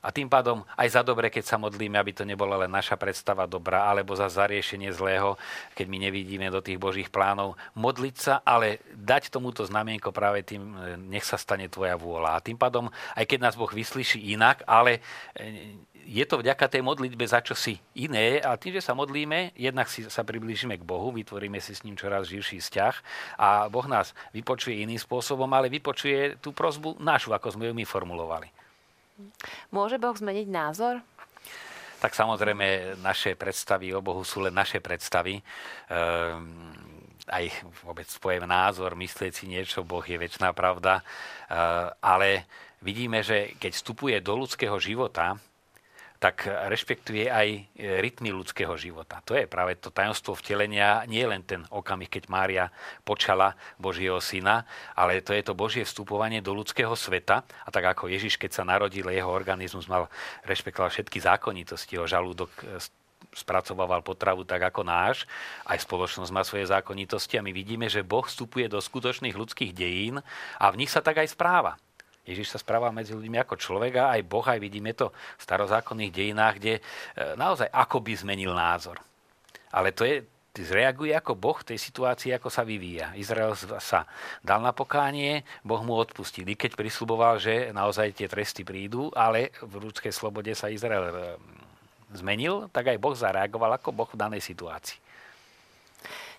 A 0.05 0.13
tým 0.13 0.29
pádom 0.29 0.61
aj 0.77 0.93
za 0.93 1.01
dobre, 1.01 1.33
keď 1.33 1.49
sa 1.49 1.57
modlíme, 1.57 1.97
aby 1.97 2.13
to 2.13 2.21
nebola 2.21 2.61
len 2.61 2.69
naša 2.69 2.93
predstava 2.93 3.49
dobrá, 3.49 3.89
alebo 3.89 4.13
za 4.13 4.29
zariešenie 4.29 4.93
zlého, 4.93 5.33
keď 5.73 5.85
my 5.89 5.97
nevidíme 6.05 6.45
do 6.53 6.61
tých 6.61 6.77
Božích 6.77 7.09
plánov. 7.09 7.57
Modliť 7.73 8.15
sa, 8.21 8.33
ale 8.45 8.85
dať 8.93 9.33
tomuto 9.33 9.65
znamienko 9.65 10.13
práve 10.13 10.45
tým, 10.45 10.77
nech 11.09 11.25
sa 11.25 11.41
stane 11.41 11.65
tvoja 11.65 11.97
vôľa. 11.97 12.37
A 12.37 12.43
tým 12.45 12.53
pádom, 12.53 12.93
aj 13.17 13.25
keď 13.25 13.49
nás 13.49 13.57
Boh 13.57 13.73
vyslyší 13.73 14.21
inak, 14.37 14.61
ale 14.69 15.01
je 16.05 16.21
to 16.29 16.37
vďaka 16.37 16.69
tej 16.69 16.85
modlitbe 16.85 17.25
za 17.25 17.41
čo 17.41 17.57
si 17.57 17.81
iné 17.97 18.37
a 18.37 18.53
tým, 18.61 18.77
že 18.77 18.85
sa 18.85 18.93
modlíme, 18.93 19.57
jednak 19.57 19.89
si 19.89 20.05
sa 20.05 20.21
priblížime 20.21 20.77
k 20.77 20.85
Bohu, 20.85 21.09
vytvoríme 21.09 21.57
si 21.57 21.73
s 21.73 21.81
ním 21.81 21.97
čoraz 21.97 22.29
živší 22.29 22.61
vzťah 22.61 22.95
a 23.41 23.65
Boh 23.73 23.89
nás 23.89 24.13
vypočuje 24.29 24.85
iným 24.85 25.01
spôsobom, 25.01 25.49
ale 25.49 25.73
vypočuje 25.73 26.37
tú 26.37 26.53
prozbu 26.53 27.01
našu, 27.01 27.33
ako 27.33 27.57
sme 27.57 27.65
ju 27.65 27.73
my 27.73 27.85
formulovali. 27.89 28.64
Môže 29.71 29.95
Boh 29.95 30.15
zmeniť 30.15 30.47
názor? 30.47 30.99
Tak 32.03 32.11
samozrejme, 32.13 32.99
naše 33.01 33.33
predstavy 33.33 33.95
o 33.95 34.03
Bohu 34.03 34.21
sú 34.21 34.43
len 34.43 34.53
naše 34.53 34.83
predstavy. 34.83 35.39
Ehm, 35.89 36.75
aj 37.25 37.49
vôbec 37.81 38.05
pojem 38.21 38.45
názor, 38.45 38.93
myslieť 38.93 39.31
si 39.33 39.45
niečo, 39.49 39.87
Boh 39.87 40.03
je 40.03 40.19
väčšiná 40.19 40.51
pravda. 40.51 41.01
Ehm, 41.01 41.89
ale 42.03 42.45
vidíme, 42.83 43.23
že 43.23 43.55
keď 43.57 43.71
vstupuje 43.73 44.15
do 44.21 44.37
ľudského 44.37 44.75
života, 44.77 45.39
tak 46.19 46.47
rešpektuje 46.47 47.27
aj 47.27 47.47
e, 47.51 47.59
rytmy 47.99 48.31
ľudského 48.31 48.73
života. 48.79 49.19
To 49.27 49.35
je 49.35 49.45
práve 49.45 49.75
to 49.77 49.91
tajomstvo 49.91 50.35
vtelenia, 50.39 51.03
nie 51.05 51.23
len 51.27 51.43
ten 51.43 51.67
okamih, 51.69 52.07
keď 52.07 52.23
Mária 52.31 52.65
počala 53.03 53.53
Božieho 53.75 54.17
syna, 54.23 54.63
ale 54.95 55.19
to 55.19 55.35
je 55.35 55.43
to 55.43 55.53
Božie 55.57 55.83
vstupovanie 55.83 56.39
do 56.39 56.55
ľudského 56.55 56.93
sveta. 56.95 57.43
A 57.43 57.69
tak 57.69 57.85
ako 57.85 58.07
Ježiš, 58.07 58.39
keď 58.39 58.51
sa 58.51 58.63
narodil, 58.63 59.07
jeho 59.11 59.29
organizmus 59.29 59.91
mal 59.91 60.07
rešpektovať 60.47 60.91
všetky 60.91 61.17
zákonitosti, 61.19 61.99
jeho 61.99 62.07
žalúdok 62.07 62.51
e, 62.63 62.79
spracovával 63.35 63.99
potravu 63.99 64.47
tak 64.47 64.63
ako 64.71 64.87
náš, 64.87 65.27
aj 65.67 65.83
spoločnosť 65.83 66.31
má 66.31 66.47
svoje 66.47 66.71
zákonitosti 66.71 67.35
a 67.35 67.45
my 67.45 67.51
vidíme, 67.51 67.91
že 67.91 68.05
Boh 68.05 68.23
vstupuje 68.23 68.71
do 68.71 68.79
skutočných 68.79 69.35
ľudských 69.35 69.75
dejín 69.75 70.23
a 70.55 70.65
v 70.71 70.79
nich 70.79 70.89
sa 70.89 71.03
tak 71.03 71.19
aj 71.19 71.35
správa. 71.35 71.75
Ježiš 72.25 72.57
sa 72.57 72.59
správa 72.59 72.89
medzi 72.89 73.13
ľuďmi 73.13 73.37
ako 73.45 73.55
človeka, 73.55 74.09
aj 74.09 74.21
Boh, 74.25 74.41
aj 74.41 74.57
vidíme 74.57 74.97
to 74.97 75.13
v 75.13 75.41
starozákonných 75.45 76.11
dejinách, 76.11 76.55
kde 76.57 76.73
e, 76.77 76.81
naozaj 77.37 77.69
akoby 77.69 78.17
zmenil 78.17 78.57
názor. 78.57 78.97
Ale 79.69 79.93
to 79.93 80.09
je, 80.09 80.25
zreaguje 80.57 81.13
ako 81.13 81.37
Boh 81.37 81.57
v 81.61 81.75
tej 81.75 81.79
situácii, 81.79 82.33
ako 82.33 82.49
sa 82.49 82.65
vyvíja. 82.65 83.13
Izrael 83.13 83.53
sa 83.77 84.09
dal 84.41 84.65
na 84.65 84.73
pokánie, 84.73 85.45
Boh 85.61 85.85
mu 85.85 85.93
odpustil. 85.93 86.49
Keď 86.49 86.73
prisľuboval, 86.73 87.37
že 87.37 87.69
naozaj 87.69 88.17
tie 88.17 88.25
tresty 88.25 88.65
prídu, 88.65 89.13
ale 89.13 89.53
v 89.61 89.85
ľudskej 89.85 90.09
slobode 90.09 90.49
sa 90.57 90.73
Izrael 90.73 91.13
e, 91.13 91.15
zmenil, 92.17 92.73
tak 92.73 92.89
aj 92.89 92.97
Boh 92.97 93.13
zareagoval 93.13 93.77
ako 93.77 93.93
Boh 93.93 94.09
v 94.09 94.17
danej 94.17 94.41
situácii. 94.41 95.04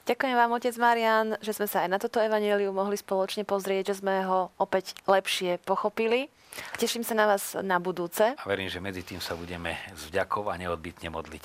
Ďakujem 0.06 0.38
vám, 0.38 0.54
otec 0.54 0.70
Marian, 0.78 1.34
že 1.42 1.50
sme 1.50 1.66
sa 1.66 1.82
aj 1.82 1.90
na 1.90 1.98
toto 1.98 2.22
evaneliu 2.22 2.70
mohli 2.70 2.94
spoločne 2.94 3.42
pozrieť, 3.42 3.90
že 3.90 4.06
sme 4.06 4.22
ho 4.22 4.54
opäť 4.54 4.94
lepšie 5.02 5.58
pochopili. 5.66 6.30
Teším 6.78 7.02
sa 7.02 7.18
na 7.18 7.26
vás 7.26 7.58
na 7.58 7.82
budúce. 7.82 8.38
A 8.38 8.46
verím, 8.46 8.70
že 8.70 8.78
medzi 8.78 9.02
tým 9.02 9.18
sa 9.18 9.34
budeme 9.34 9.74
s 9.98 10.06
vďakov 10.06 10.46
a 10.46 10.54
neodbitne 10.62 11.10
modliť. 11.10 11.44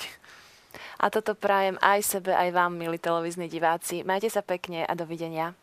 A 1.01 1.09
toto 1.09 1.33
prajem 1.33 1.81
aj 1.81 2.05
sebe, 2.05 2.37
aj 2.37 2.53
vám, 2.53 2.77
milí 2.77 3.01
televízni 3.01 3.49
diváci. 3.49 4.05
Majte 4.05 4.29
sa 4.29 4.45
pekne 4.45 4.85
a 4.85 4.93
dovidenia. 4.93 5.57